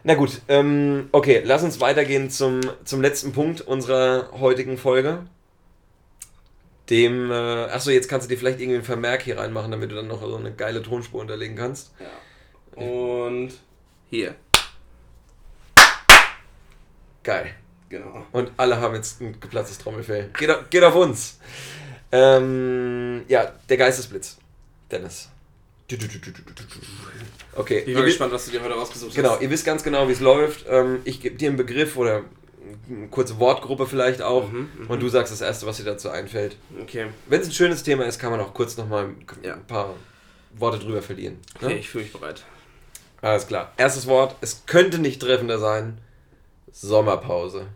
[0.04, 5.26] Na gut, ähm, okay, lass uns weitergehen zum, zum letzten Punkt unserer heutigen Folge.
[6.90, 9.96] Dem, äh, achso, jetzt kannst du dir vielleicht irgendwie einen Vermerk hier reinmachen, damit du
[9.96, 11.92] dann noch so eine geile Tonspur unterlegen kannst.
[11.98, 12.82] Ja.
[12.82, 13.52] Und
[14.10, 14.34] hier.
[17.22, 17.54] Geil.
[17.88, 18.26] Genau.
[18.32, 20.30] Und alle haben jetzt ein geplatztes Trommelfell.
[20.38, 21.38] Geht, geht auf uns.
[22.12, 24.38] Ähm, ja, der Geistesblitz.
[24.90, 25.28] Dennis.
[27.54, 27.78] Okay.
[27.86, 29.38] Ich bin gespannt, was du dir heute rausgesucht genau, hast.
[29.38, 30.66] Genau, ihr wisst ganz genau, wie es läuft.
[30.68, 32.24] Ähm, ich gebe dir einen Begriff oder
[32.88, 36.10] eine kurze Wortgruppe vielleicht auch mhm, mhm, und du sagst das Erste, was dir dazu
[36.10, 36.56] einfällt.
[36.82, 37.06] Okay.
[37.26, 39.56] Wenn es ein schönes Thema ist, kann man auch kurz nochmal ein ja.
[39.56, 39.94] paar
[40.54, 41.38] Worte drüber verlieren.
[41.60, 41.68] Ne?
[41.68, 42.44] Okay, ich fühle mich bereit.
[43.20, 43.72] Alles klar.
[43.76, 45.98] Erstes Wort, es könnte nicht treffender sein.
[46.70, 47.66] Sommerpause.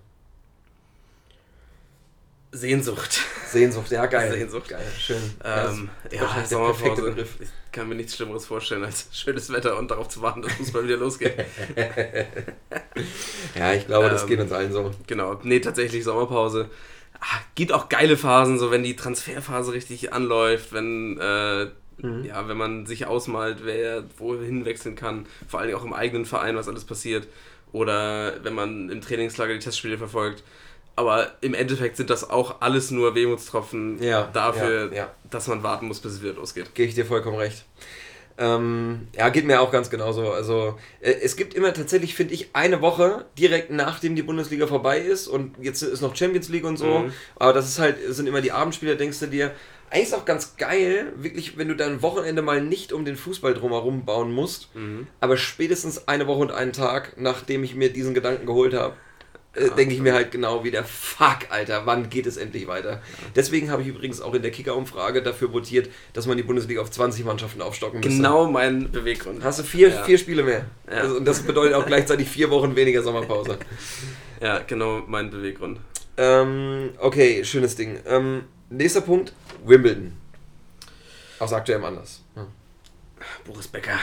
[2.52, 3.20] Sehnsucht.
[3.48, 4.30] Sehnsucht, ja, geil.
[4.30, 4.68] Sehnsucht.
[4.68, 5.22] Geil, schön.
[5.42, 7.14] Ähm, ja, Sommerpause.
[7.40, 10.84] Ich kann mir nichts Schlimmeres vorstellen als schönes Wetter und darauf zu warten, dass Fußball
[10.84, 11.34] wieder losgeht.
[13.54, 14.90] ja, ich glaube, das ähm, geht uns allen so.
[15.06, 16.68] Genau, nee, tatsächlich Sommerpause.
[17.18, 21.68] Ah, gibt auch geile Phasen, so wenn die Transferphase richtig anläuft, wenn, äh,
[22.02, 22.24] mhm.
[22.24, 26.56] ja, wenn man sich ausmalt, wer wohin wechseln kann, vor allem auch im eigenen Verein,
[26.56, 27.26] was alles passiert.
[27.72, 30.44] Oder wenn man im Trainingslager die Testspiele verfolgt
[30.96, 35.14] aber im Endeffekt sind das auch alles nur Wehmutstropfen ja, dafür, ja, ja.
[35.30, 36.74] dass man warten muss, bis es wieder losgeht.
[36.74, 37.64] Gehe ich dir vollkommen recht.
[38.38, 40.30] Ähm, ja, geht mir auch ganz genauso.
[40.30, 44.98] Also äh, es gibt immer tatsächlich, finde ich, eine Woche direkt nachdem die Bundesliga vorbei
[44.98, 47.00] ist und jetzt ist noch Champions League und so.
[47.00, 47.12] Mhm.
[47.36, 49.52] Aber das ist halt, sind immer die Abendspiele, denkst du dir,
[49.90, 53.52] eigentlich ist auch ganz geil, wirklich, wenn du dein Wochenende mal nicht um den Fußball
[53.52, 55.06] drumherum bauen musst, mhm.
[55.20, 58.96] aber spätestens eine Woche und einen Tag, nachdem ich mir diesen Gedanken geholt habe,
[59.54, 63.02] äh, denke ich mir halt genau wieder, fuck, Alter, wann geht es endlich weiter?
[63.36, 66.90] Deswegen habe ich übrigens auch in der Kicker-Umfrage dafür votiert, dass man die Bundesliga auf
[66.90, 68.16] 20 Mannschaften aufstocken müsste.
[68.16, 69.44] Genau mein Beweggrund.
[69.44, 70.02] Hast du vier, ja.
[70.04, 70.64] vier Spiele mehr.
[70.90, 70.98] Ja.
[70.98, 73.58] Also, und das bedeutet auch gleichzeitig vier Wochen weniger Sommerpause.
[74.40, 75.80] ja, genau mein Beweggrund.
[76.16, 78.00] Ähm, okay, schönes Ding.
[78.06, 79.32] Ähm, nächster Punkt,
[79.64, 80.12] Wimbledon.
[81.38, 82.22] Aus aktuellem Anlass.
[83.44, 83.98] Boris Becker.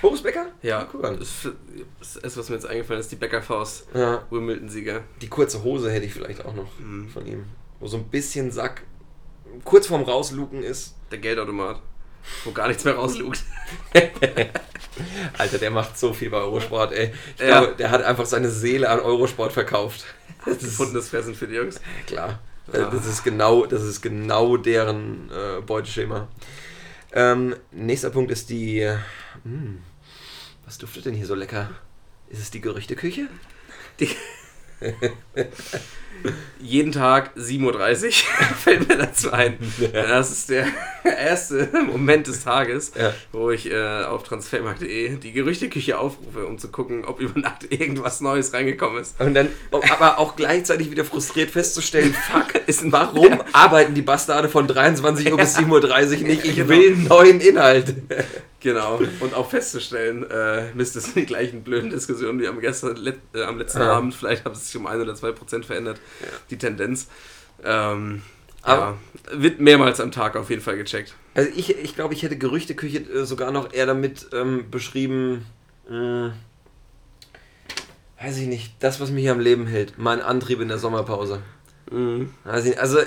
[0.00, 0.46] Boris Becker?
[0.62, 1.18] Ja, guck an.
[1.18, 3.88] Das ist, was mir jetzt eingefallen ist, die Becker-Faust.
[3.94, 4.22] Ja.
[4.30, 5.02] Wimbledon-Sieger.
[5.20, 7.08] Die kurze Hose hätte ich vielleicht auch noch mhm.
[7.08, 7.44] von ihm.
[7.78, 8.82] Wo so ein bisschen Sack
[9.64, 10.94] kurz vorm Rausluken ist.
[11.10, 11.80] Der Geldautomat.
[12.44, 13.42] wo gar nichts mehr rauslugt.
[15.38, 17.12] Alter, der macht so viel bei Eurosport, ey.
[17.36, 17.60] Ich Ja.
[17.60, 20.04] glaube, der hat einfach seine Seele an Eurosport verkauft.
[20.46, 21.78] Das ist Gefundenes Fressen für die Jungs.
[22.06, 22.38] klar.
[22.72, 26.28] Das ist genau, das ist genau deren äh, Beuteschema.
[27.12, 28.88] Ähm, nächster Punkt ist die.
[29.42, 29.82] Hm,
[30.70, 31.68] was duftet denn hier so lecker?
[32.28, 33.26] Ist es die Gerüchteküche?
[33.98, 34.08] Die
[36.60, 38.12] Jeden Tag 7.30 Uhr
[38.56, 39.58] fällt mir dazu ein.
[39.92, 40.66] Das ist der
[41.04, 43.12] erste Moment des Tages, Ja.
[43.32, 48.20] wo ich äh, auf transfermarkt.de die Gerüchteküche aufrufe, um zu gucken, ob über Nacht irgendwas
[48.20, 49.20] Neues reingekommen ist.
[49.20, 54.68] Und dann aber auch gleichzeitig wieder frustriert festzustellen, fuck, ist, warum arbeiten die Bastarde von
[54.68, 56.44] 23 Uhr bis 7.30 Uhr nicht?
[56.44, 56.68] Ich Genau.
[56.68, 57.92] will neuen Inhalt.
[58.60, 59.00] Genau.
[59.20, 63.18] Und auch festzustellen, äh, Mist, das sind die gleichen blöden Diskussionen wie am, gestern, let,
[63.34, 63.92] äh, am letzten Ja.
[63.94, 64.14] Abend.
[64.14, 65.98] Vielleicht hat es sich um 1 oder 2 Prozent verändert,
[66.50, 67.08] die Tendenz.
[67.64, 68.22] Ähm,
[68.62, 68.98] Aber-
[69.32, 71.14] ja, wird mehrmals am Tag auf jeden Fall gecheckt.
[71.34, 75.46] Also ich, ich glaube, ich hätte Gerüchteküche äh, sogar noch eher damit ähm, beschrieben,
[75.88, 76.32] mh,
[78.22, 81.40] weiß ich nicht, das, was mich hier am Leben hält, mein Antrieb in der Sommerpause.
[81.90, 82.30] Mhm.
[82.62, 82.98] Nicht, also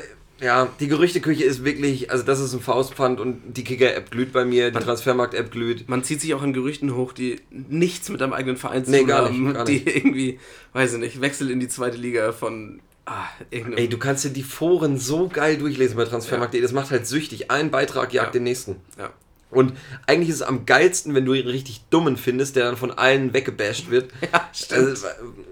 [0.42, 4.44] ja, die Gerüchteküche ist wirklich, also das ist ein Faustpfand und die Kicker-App glüht bei
[4.46, 5.88] mir, die Transfermarkt-App glüht.
[5.88, 9.00] Man zieht sich auch an Gerüchten hoch, die nichts mit deinem eigenen Verein zu Nee,
[9.00, 9.44] tun gar haben.
[9.46, 9.96] nicht, gar die nicht.
[9.96, 10.40] irgendwie,
[10.74, 13.78] weiß ich nicht, Wechsel in die zweite Liga von ah, irgendeinem.
[13.84, 17.50] Ey, du kannst dir die Foren so geil durchlesen bei Transfermarkt.de, das macht halt süchtig.
[17.52, 18.32] Ein Beitrag jagt Ja.
[18.34, 18.78] den nächsten.
[18.98, 19.12] ja.
[19.54, 19.74] Und
[20.08, 23.34] eigentlich ist es am geilsten, wenn du einen richtig dummen findest, der dann von allen
[23.34, 24.12] weggebasht wird.
[24.34, 24.90] ja, stimmt.
[24.90, 25.08] Also,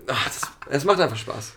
[0.08, 1.54] ach, das, es macht einfach Spaß.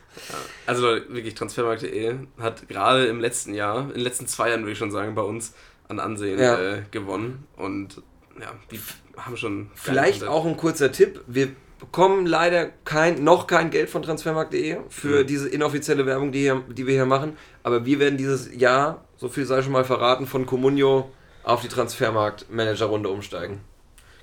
[0.66, 4.72] Also Leute, wirklich, Transfermarkt.de hat gerade im letzten Jahr, in den letzten zwei Jahren würde
[4.72, 5.52] ich schon sagen, bei uns
[5.88, 6.58] an Ansehen Ja.
[6.58, 7.46] äh, gewonnen.
[7.56, 8.00] Und
[8.40, 8.80] ja, die
[9.16, 9.70] haben schon.
[9.74, 11.20] Vielleicht auch ein kurzer Tipp.
[11.26, 15.26] Wir bekommen leider kein, noch kein Geld von transfermarkt.de für Mhm.
[15.26, 17.36] diese inoffizielle Werbung, die, hier, die wir hier machen.
[17.62, 21.10] Aber wir werden dieses Jahr, so viel sei schon mal verraten, von Comunio
[21.44, 23.60] auf die Transfermarkt-Manager-Runde umsteigen.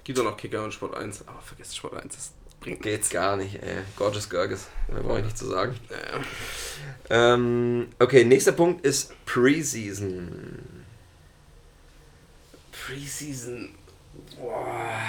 [0.04, 3.38] Gibt auch noch Kicker und Sport 1, aber vergesst Sport 1, das bringt Geht's gar
[3.38, 3.78] nicht, ey.
[3.96, 4.68] Gorgeous Görges.
[4.92, 5.76] Mehr brauche ich nicht zu sagen.
[7.10, 10.84] Ja, Ähm, okay, nächster Punkt ist Preseason.
[12.72, 13.70] Preseason.
[14.40, 15.00] Boah.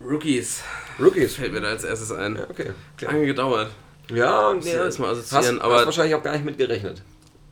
[0.00, 0.62] Rookies.
[1.00, 1.34] Rookies.
[1.36, 2.36] Fällt mir da als erstes ein.
[2.36, 2.72] Ja, okay.
[3.00, 3.70] Lange gedauert.
[4.10, 7.02] Ja, Muss ich erstmal hast, assoziieren, hast aber- wahrscheinlich auch gar nicht mit gerechnet.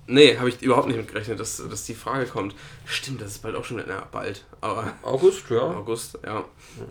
[0.09, 2.55] Nee, habe ich überhaupt nicht mit gerechnet, dass, dass die Frage kommt.
[2.85, 3.87] Stimmt, das ist bald auch schon wieder.
[3.89, 4.45] Na, bald.
[4.61, 5.59] Aber August, ja.
[5.63, 6.45] August, ja,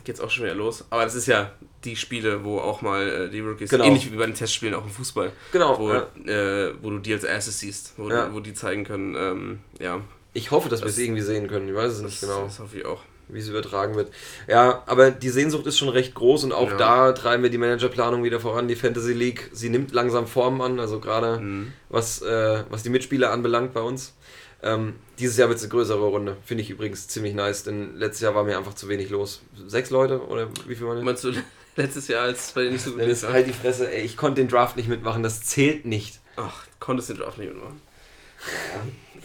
[0.04, 0.84] geht's auch schon wieder los.
[0.90, 1.52] Aber das ist ja
[1.86, 3.86] die Spiele, wo auch mal äh, die Rookies, Genau.
[3.86, 6.08] ähnlich wie bei den Testspielen auch im Fußball, Genau, wo, ja.
[6.26, 8.34] äh, wo du die als erstes siehst, wo, Ja.
[8.34, 10.02] wo die zeigen können, ähm, ja,
[10.34, 11.70] Ich hoffe, dass wir es irgendwie sehen können.
[11.70, 13.02] Ich weiß es nicht genau, das hoffe ich auch.
[13.28, 14.12] Wie es übertragen wird.
[14.48, 16.78] Ja, aber die Sehnsucht ist schon recht groß und auch Ja.
[16.78, 18.68] da treiben wir die Managerplanung wieder voran.
[18.68, 21.74] Die Fantasy League, sie nimmt langsam Form an, also gerade Mhm.
[21.90, 24.14] was, äh, was die Mitspieler anbelangt bei uns.
[24.64, 26.38] Ähm, dieses Jahr wird es eine größere Runde.
[26.46, 29.42] Finde ich übrigens ziemlich nice, denn letztes Jahr war mir einfach zu wenig los.
[29.68, 31.06] Sechs Leute oder wie viel waren das?
[31.06, 31.32] Meinst du
[31.76, 34.18] letztes Jahr, als es bei dir nicht so gut ist halt die Fresse, ey, ich
[34.18, 36.20] konnte den Draft nicht mitmachen, das zählt nicht.
[36.38, 37.82] Ach, konntest den Draft nicht mitmachen.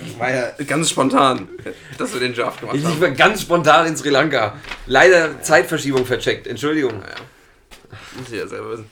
[0.04, 1.48] Ich war ja Ganz spontan,
[1.98, 3.00] dass wir den Draft gemacht Ich haben.
[3.00, 4.56] war ganz spontan in Sri Lanka.
[4.86, 6.46] Leider Zeitverschiebung vercheckt.
[6.46, 6.98] Entschuldigung.
[7.00, 7.16] Naja,
[8.16, 8.90] muss ich ja selber wissen.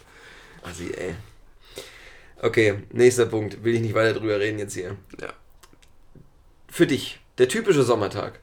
[0.62, 1.14] Assi, ey.
[2.41, 3.64] Okay, nächster Punkt.
[3.64, 4.97] Will ich nicht weiter drüber reden jetzt hier.
[5.20, 5.29] Ja.
[6.70, 8.41] Für dich, der typische Sommertag.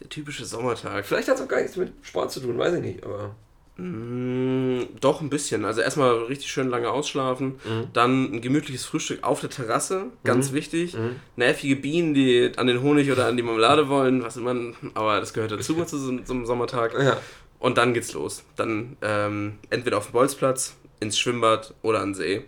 [0.00, 1.06] Der typische Sommertag.
[1.06, 3.04] Vielleicht hat es auch gar nichts mit Sport zu tun, weiß ich nicht.
[3.04, 3.34] Aber
[3.78, 5.64] Mm, Doch, ein bisschen.
[5.64, 7.54] Also erstmal richtig schön lange ausschlafen,
[7.92, 10.96] dann ein gemütliches Frühstück auf der Terrasse, ganz wichtig.
[11.36, 14.54] Nervige Bienen, die an den Honig oder an die Marmelade wollen, was immer,
[14.94, 16.94] aber das gehört dazu zu so, so einem Sommertag.
[17.00, 17.16] ja.
[17.60, 18.44] Und dann geht's los.
[18.54, 22.44] Dann ähm, entweder auf dem Bolzplatz, ins Schwimmbad oder an den See.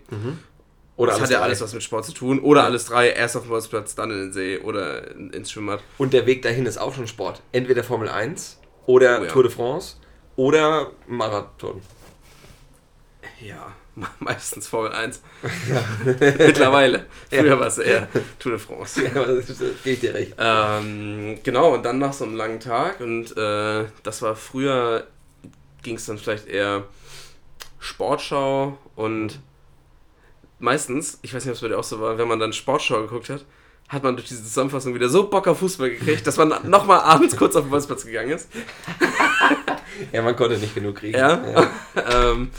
[0.95, 1.45] Oder das hat ja drei.
[1.45, 2.39] alles was mit Sport zu tun.
[2.39, 5.81] Oder alles drei, erst auf dem Bolzplatz, dann in den See oder in, ins Schwimmbad.
[5.97, 7.41] Und der Weg dahin ist auch schon Sport.
[7.51, 9.29] Entweder Formel 1 oder Oh ja.
[9.31, 9.97] Tour de France
[10.35, 11.81] oder Marathon.
[13.39, 13.73] Ja,
[14.19, 15.21] meistens Formel 1.
[16.05, 17.05] Mittlerweile.
[17.29, 18.07] Früher war es eher
[18.39, 19.03] Tour de France.
[19.03, 20.35] Ja, aber das gebe ich dir recht.
[20.37, 25.07] Ähm, genau, und dann nach so einem langen Tag und äh, das war früher,
[25.83, 26.85] ging es dann vielleicht eher
[27.79, 29.39] Sportschau und
[30.59, 33.01] meistens, ich weiß nicht, ob es bei dir auch so war, wenn man dann Sportschau
[33.01, 33.43] geguckt hat,
[33.89, 37.35] hat man durch diese Zusammenfassung wieder so Bock auf Fußball gekriegt, dass man nochmal abends
[37.35, 38.47] kurz auf den Bolzplatz gegangen ist.
[40.11, 41.17] Ja, man konnte nicht genug kriegen.
[41.17, 41.41] Ja.
[42.11, 42.49] ähm,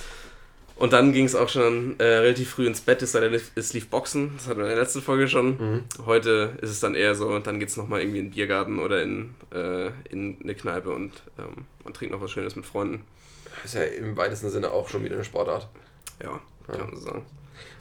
[0.76, 4.32] und dann ging es auch schon äh, relativ früh ins Bett, es es lief Boxen,
[4.36, 5.50] das hatten wir in der letzten Folge schon.
[5.50, 5.84] Mhm.
[6.06, 8.80] Heute ist es dann eher so, und dann geht es nochmal irgendwie in den Biergarten
[8.80, 13.04] oder in, äh, in eine Kneipe und ähm, man trinkt noch was Schönes mit Freunden.
[13.64, 15.68] Ist ja im weitesten Sinne auch schon wieder eine Sportart.
[16.22, 17.26] Ja, kann man so sagen.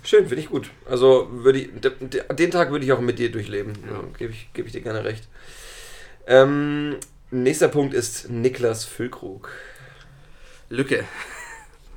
[0.03, 0.69] Schön, finde ich gut.
[0.85, 3.73] Also würde ich, den Tag würde ich auch mit dir durchleben.
[3.89, 4.03] Ja.
[4.17, 5.27] Gebe ich, geb ich dir gerne recht.
[6.27, 6.97] Ähm,
[7.31, 9.49] nächster Punkt ist Niklas Füllkrug.
[10.69, 11.05] Lücke.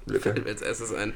[0.06, 0.32] Lücke.
[0.32, 1.14] Fällt mir als erstes ein.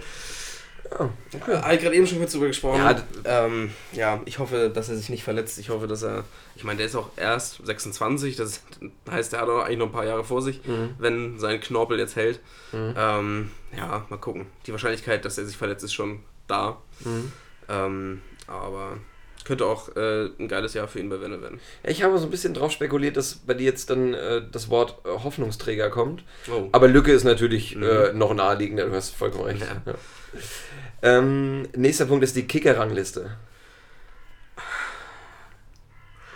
[0.91, 1.57] Ja, okay.
[1.57, 2.81] Habe ich gerade eben schon kurz drüber gesprochen.
[2.81, 5.59] Ja, ähm, ja, ich hoffe, dass er sich nicht verletzt.
[5.59, 6.25] Ich hoffe, dass er.
[6.57, 8.37] Ich meine, der ist auch erst 26.
[8.37, 8.63] Das
[9.11, 10.95] heißt, er hat auch eigentlich noch ein paar Jahre vor sich, mhm.
[10.99, 12.41] wenn sein Knorpel jetzt hält.
[12.73, 12.95] Mhm.
[12.97, 14.47] Ähm, ja, mal gucken.
[14.67, 16.81] Die Wahrscheinlichkeit, dass er sich verletzt, ist schon da.
[17.01, 17.33] Mhm.
[17.69, 18.99] Ähm, aber
[19.49, 21.59] könnte auch äh, ein geiles Jahr für ihn bei Werner werden.
[21.83, 24.99] Ich habe so ein bisschen drauf spekuliert, dass bei dir jetzt dann äh, das Wort
[25.05, 26.23] äh, Hoffnungsträger kommt.
[26.53, 26.69] Oh.
[26.73, 27.83] Aber Lücke ist natürlich mhm.
[27.83, 29.63] Äh, noch naheliegender, du hast vollkommen recht.
[29.63, 29.83] Ja.
[29.85, 29.95] Ja.
[31.01, 33.31] Ähm, nächster Punkt ist die Kicker-Rangliste.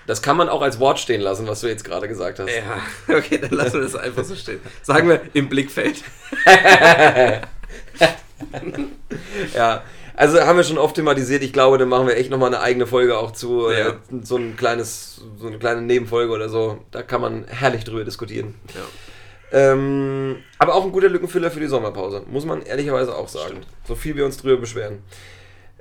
[0.06, 2.48] Das kann man auch als Wort stehen lassen, was du jetzt gerade gesagt hast.
[2.50, 2.80] Ja,
[3.14, 4.60] okay, dann lassen wir das einfach so stehen.
[4.82, 6.02] Sagen wir im Blickfeld.
[9.54, 9.84] ja,
[10.14, 11.42] also haben wir schon oft thematisiert.
[11.42, 13.70] Ich glaube, dann machen wir echt nochmal eine eigene Folge auch zu.
[13.70, 13.88] Ja.
[13.88, 16.84] Äh, so ein kleines, so eine kleine Nebenfolge oder so.
[16.90, 18.54] Da kann man herrlich drüber diskutieren.
[18.74, 18.82] Ja.
[19.72, 23.48] Ähm, aber auch ein guter Lückenfüller für die Sommerpause, muss man ehrlicherweise auch sagen.
[23.48, 23.66] Stimmt.
[23.86, 25.02] So viel wir uns drüber beschweren.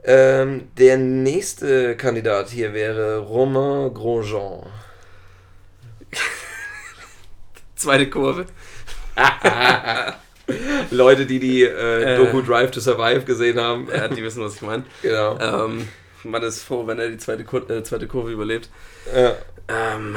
[0.03, 4.65] Ähm, der nächste Kandidat hier wäre Romain Grosjean.
[7.75, 8.45] Zweite Kurve.
[10.91, 13.87] Leute, die die äh, äh, Doku Drive to Survive gesehen haben.
[14.15, 14.83] Die wissen, was ich meine.
[15.01, 15.37] Genau.
[15.39, 15.87] Ähm,
[16.23, 18.69] man ist froh, wenn er die zweite, Kur äh, zweite Kurve überlebt.
[19.13, 19.35] Ja.
[19.67, 20.15] Ähm,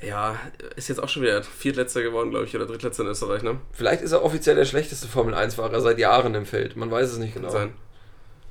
[0.00, 0.38] ja,
[0.76, 3.60] ist jetzt auch schon wieder Viertletzter geworden, glaube ich, oder Drittletzter in Österreich, ne?
[3.72, 6.76] Vielleicht ist er offiziell der schlechteste Formel-1-Fahrer seit Jahren im Feld.
[6.76, 7.50] Man weiß es nicht genau.
[7.50, 7.72] Sein.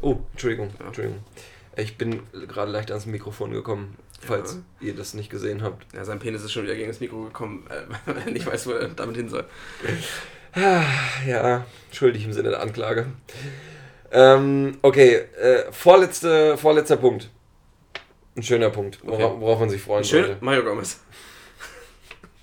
[0.01, 0.87] Oh, Entschuldigung, ja.
[0.87, 1.23] Entschuldigung.
[1.77, 4.87] Ich bin gerade leicht ans Mikrofon gekommen, falls ja.
[4.87, 5.85] ihr das nicht gesehen habt.
[5.93, 7.65] Ja, sein Penis ist schon wieder gegen das Mikro gekommen,
[8.05, 9.45] weil er nicht weiß, wo er damit hin soll.
[10.55, 13.07] Ja, schuldig im Sinne der Anklage.
[14.11, 17.29] Ähm, okay, äh, vorletzte, vorletzter Punkt.
[18.37, 19.11] Ein schöner Punkt, okay.
[19.11, 20.45] worauf, worauf, man sich freuen Schön, sollte.
[20.45, 20.99] Mario Gomez.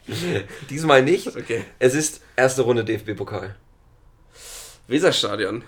[0.70, 1.28] Diesmal nicht.
[1.28, 1.64] Okay.
[1.78, 3.54] Es ist erste Runde DFB-Pokal.
[4.88, 5.64] Weserstadion.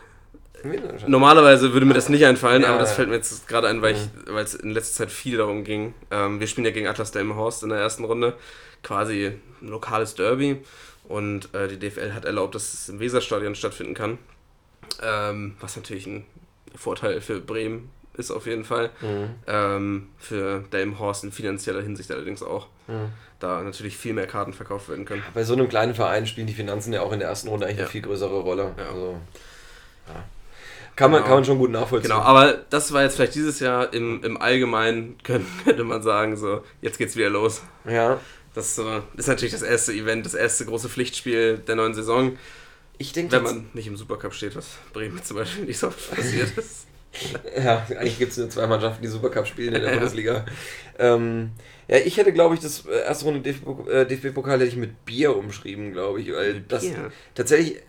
[0.62, 1.10] Weserstadion.
[1.10, 3.94] Normalerweise würde mir das nicht einfallen, ja, aber das fällt mir jetzt gerade ein, weil
[3.94, 4.36] mhm.
[4.36, 5.94] es in letzter Zeit viel darum ging.
[6.10, 8.34] Ähm, wir spielen ja gegen Atlas Delmenhorst in der ersten Runde.
[8.82, 9.32] Quasi
[9.62, 10.62] ein lokales Derby.
[11.04, 14.18] Und äh, die DFL hat erlaubt, dass es im Weserstadion stattfinden kann.
[15.02, 16.24] Ähm, was natürlich ein
[16.74, 18.90] Vorteil für Bremen ist auf jeden Fall.
[19.00, 19.30] Mhm.
[19.46, 22.68] Ähm, für Delmenhorst in finanzieller Hinsicht allerdings auch.
[22.86, 23.10] Mhm.
[23.40, 25.22] Da natürlich viel mehr Karten verkauft werden können.
[25.34, 27.78] Bei so einem kleinen Verein spielen die Finanzen ja auch in der ersten Runde eigentlich
[27.78, 27.84] ja.
[27.84, 28.74] eine viel größere Rolle.
[28.78, 28.88] Ja.
[28.88, 29.20] Also,
[30.08, 30.24] ja.
[30.96, 31.28] Kann, man, genau.
[31.28, 32.10] kann man schon gut nachvollziehen.
[32.10, 36.36] Genau, aber das war jetzt vielleicht dieses Jahr im, im Allgemeinen, könnte, könnte man sagen,
[36.36, 37.62] so, jetzt geht's wieder los.
[37.84, 38.20] Ja.
[38.54, 42.38] Das äh, ist natürlich das erste Event, das erste große Pflichtspiel der neuen Saison.
[42.96, 46.14] Ich denke, wenn man nicht im Supercup steht, was Bremen zum Beispiel nicht so oft
[46.14, 46.86] passiert ist.
[47.56, 49.96] ja, eigentlich gibt es nur zwei Mannschaften, die Supercup spielen in der ja.
[49.96, 50.46] Bundesliga.
[50.98, 51.50] Ähm,
[51.88, 55.92] ja, ich hätte, glaube ich, das äh, erste Runde DFB-Pokal hätte ich mit Bier umschrieben,
[55.92, 57.12] glaube ich, weil das Bier.
[57.34, 57.82] tatsächlich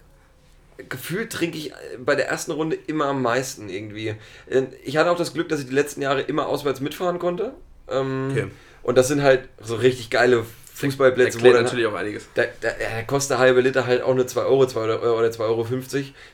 [0.89, 1.71] gefühlt trinke ich
[2.03, 4.15] bei der ersten Runde immer am meisten irgendwie.
[4.47, 7.53] Äh, ich hatte auch das Glück, dass ich die letzten Jahre immer auswärts mitfahren konnte.
[7.87, 8.47] Ähm, okay.
[8.85, 11.39] Und das sind halt so richtig geile Fußballplätze.
[11.39, 12.27] Da natürlich auch einiges.
[12.35, 15.29] Da, da, da, kostet der halbe Liter halt auch nur 2 Euro, 2 Euro oder
[15.29, 15.65] 2,50 Euro.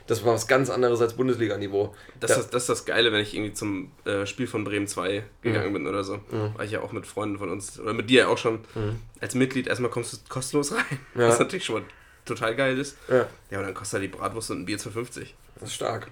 [0.06, 1.94] Das war was ganz anderes als Bundesliga-Niveau.
[2.20, 4.86] Das, da, ist, das ist das Geile, wenn ich irgendwie zum äh, Spiel von Bremen
[4.86, 5.72] 2 gegangen mhm.
[5.72, 6.16] bin oder so.
[6.30, 6.54] Mhm.
[6.54, 8.98] War ich ja auch mit Freunden von uns, oder mit dir auch schon, mhm.
[9.18, 10.98] als Mitglied erstmal kommst du kostenlos rein.
[11.14, 11.28] Ja.
[11.28, 11.84] Was natürlich schon mal
[12.26, 12.98] total geil ist.
[13.08, 15.28] Ja, ja und dann kostet halt die Bratwurst und ein Bier 2,50.
[15.54, 16.08] Das ist stark.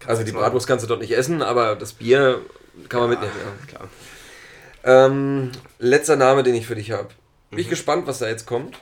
[0.00, 2.42] Kannst also die Bratwurst kannst du dort nicht essen, aber das Bier
[2.90, 3.32] kann man mitnehmen.
[3.38, 3.88] Ja, klar.
[4.84, 7.08] Ähm, letzter Name, den ich für dich habe.
[7.50, 7.70] Bin ich mhm.
[7.70, 8.76] gespannt, was da jetzt kommt.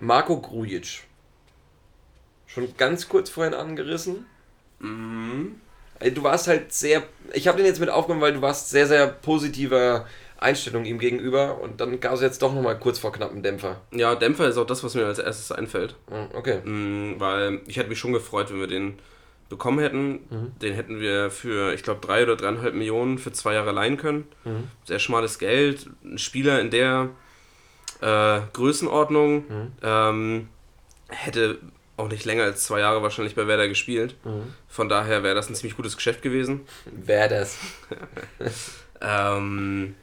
[0.00, 1.02] Marco Grujic.
[2.46, 4.26] Schon ganz kurz vorhin angerissen.
[4.80, 5.60] Mhm.
[6.14, 7.02] Du warst halt sehr.
[7.32, 10.06] Ich habe den jetzt mit aufgenommen, weil du warst sehr, sehr positiver
[10.38, 13.82] Einstellung ihm gegenüber und dann gab es jetzt doch nochmal kurz vor knappen Dämpfer.
[13.92, 15.94] Ja, Dämpfer ist auch das, was mir als erstes einfällt.
[16.32, 16.60] Okay.
[16.64, 18.98] Mhm, weil ich hätte mich schon gefreut, wenn wir den
[19.50, 20.52] bekommen hätten, mhm.
[20.62, 24.24] den hätten wir für, ich glaube, drei oder dreieinhalb Millionen für zwei Jahre leihen können.
[24.44, 24.70] Mhm.
[24.84, 25.90] Sehr schmales Geld.
[26.02, 27.10] Ein Spieler in der
[28.00, 29.72] äh, Größenordnung mhm.
[29.82, 30.48] ähm,
[31.08, 31.58] hätte
[31.96, 34.14] auch nicht länger als zwei Jahre wahrscheinlich bei Werder gespielt.
[34.24, 34.54] Mhm.
[34.68, 36.60] Von daher wäre das ein ziemlich gutes Geschäft gewesen.
[36.86, 37.58] Wäre das.
[39.02, 39.96] ähm,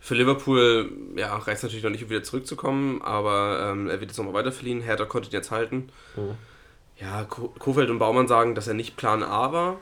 [0.00, 4.10] für Liverpool ja, reicht es natürlich noch nicht, um wieder zurückzukommen, aber ähm, er wird
[4.10, 4.82] jetzt nochmal weiterverliehen.
[4.82, 5.90] Hertha konnte ihn jetzt halten.
[6.16, 6.36] Mhm
[7.00, 9.78] ja, Kofeld und Baumann sagen, dass er nicht Plan A war.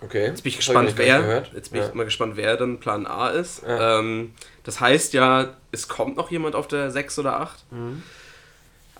[0.00, 0.26] Okay.
[0.26, 1.44] Jetzt bin ich gespannt, wer.
[1.54, 1.88] Jetzt bin ja.
[1.88, 3.62] ich mal gespannt, wer dann Plan A ist.
[3.62, 3.98] Ja.
[3.98, 7.72] Ähm, das heißt ja, es kommt noch jemand auf der 6 oder 8.
[7.72, 8.02] Mhm.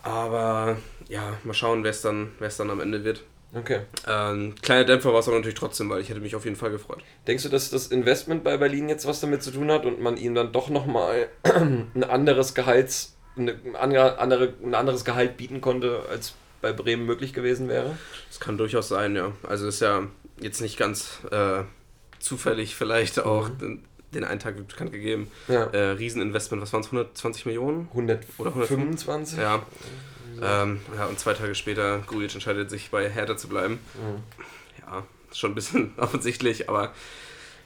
[0.03, 0.77] Aber
[1.09, 3.23] ja, mal schauen, wer es dann, dann am Ende wird.
[3.55, 3.81] Okay.
[4.07, 6.71] Ähm, kleiner Dämpfer war es aber natürlich trotzdem, weil ich hätte mich auf jeden Fall
[6.71, 7.03] gefreut.
[7.27, 10.17] Denkst du, dass das Investment bei Berlin jetzt was damit zu tun hat und man
[10.17, 16.35] ihm dann doch nochmal ein anderes Gehalts, eine andere, ein anderes Gehalt bieten konnte, als
[16.65, 17.95] bei Bremen möglich gewesen wäre?
[18.29, 19.33] Das kann durchaus sein, ja.
[19.43, 20.07] Also ist ja
[20.41, 21.63] jetzt nicht ganz äh,
[22.19, 23.59] zufällig vielleicht auch mhm.
[23.59, 23.85] den,
[24.15, 25.31] den, einen Tag bekannt gegeben.
[25.47, 25.65] Ja.
[25.65, 27.89] Äh, Rieseninvestment, was waren es, 120 Millionen?
[27.91, 29.39] 100 oder 125?
[29.39, 29.63] Ja.
[30.41, 33.79] Ähm, ja, und zwei Tage später, Grujic entscheidet sich bei Hertha zu bleiben.
[33.95, 34.23] Mhm.
[34.87, 36.95] Ja, schon ein bisschen offensichtlich, aber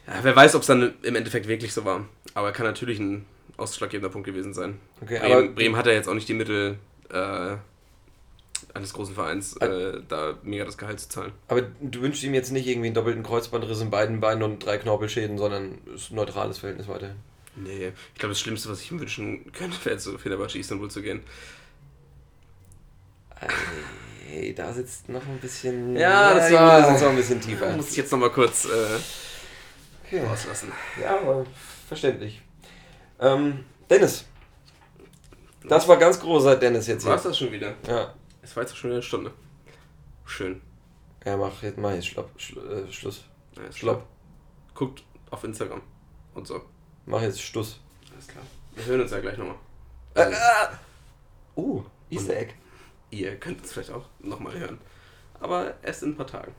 [0.09, 2.05] ja, wer weiß, ob es dann im Endeffekt wirklich so war.
[2.35, 3.27] Aber kann natürlich ein
[3.57, 4.81] ausschlaggebender Punkt gewesen sein.
[5.01, 6.79] Okay, Bremen, Bremen hat ja jetzt auch nicht die Mittel,
[7.11, 7.57] äh,
[8.79, 11.33] eines großen Vereins äh, da mega das Gehalt zu zahlen.
[11.49, 14.79] Aber du wünschst ihm jetzt nicht irgendwie einen doppelten Kreuzbandriss in beiden Beinen und drei
[14.79, 17.17] Knorpelschäden, sondern ein neutrales Verhältnis weiterhin.
[17.57, 21.03] Nee, ich glaube, das Schlimmste, was ich ihm wünschen könnte, wäre zu Fenerbahce Istanbul zu
[21.03, 21.23] gehen.
[24.27, 25.97] Hey, da sitzt noch ein bisschen.
[25.97, 27.75] Ja, das war, das ein bisschen tiefer.
[27.77, 28.69] Muss ich jetzt noch mal kurz äh,
[30.07, 30.25] okay.
[30.25, 30.73] rauslassen.
[31.03, 31.47] Ja, aber
[31.89, 32.43] verständlich.
[33.21, 34.25] Ähm, Dennis.
[35.69, 37.11] Das war ganz großer Dennis jetzt hier.
[37.11, 37.75] War das schon wieder?
[37.87, 38.15] Ja.
[38.49, 39.31] Es war jetzt schon eine Stunde.
[40.25, 40.63] Schön.
[41.23, 43.25] Ja, mach jetzt, mach jetzt Schlupp, Schlu äh, Schluss.
[43.55, 44.05] Ja, Schlupp.
[44.75, 45.83] Guckt auf Instagram
[46.33, 46.63] und so.
[47.05, 47.79] Mach jetzt Schluss.
[48.11, 48.43] Alles klar.
[48.75, 49.57] Wir hören uns ja gleich nochmal.
[50.15, 52.55] Also, äh, uh, Easter Egg.
[53.11, 54.79] Ihr könnt es vielleicht auch nochmal hören.
[55.41, 56.55] Aber erst in ein paar Tagen.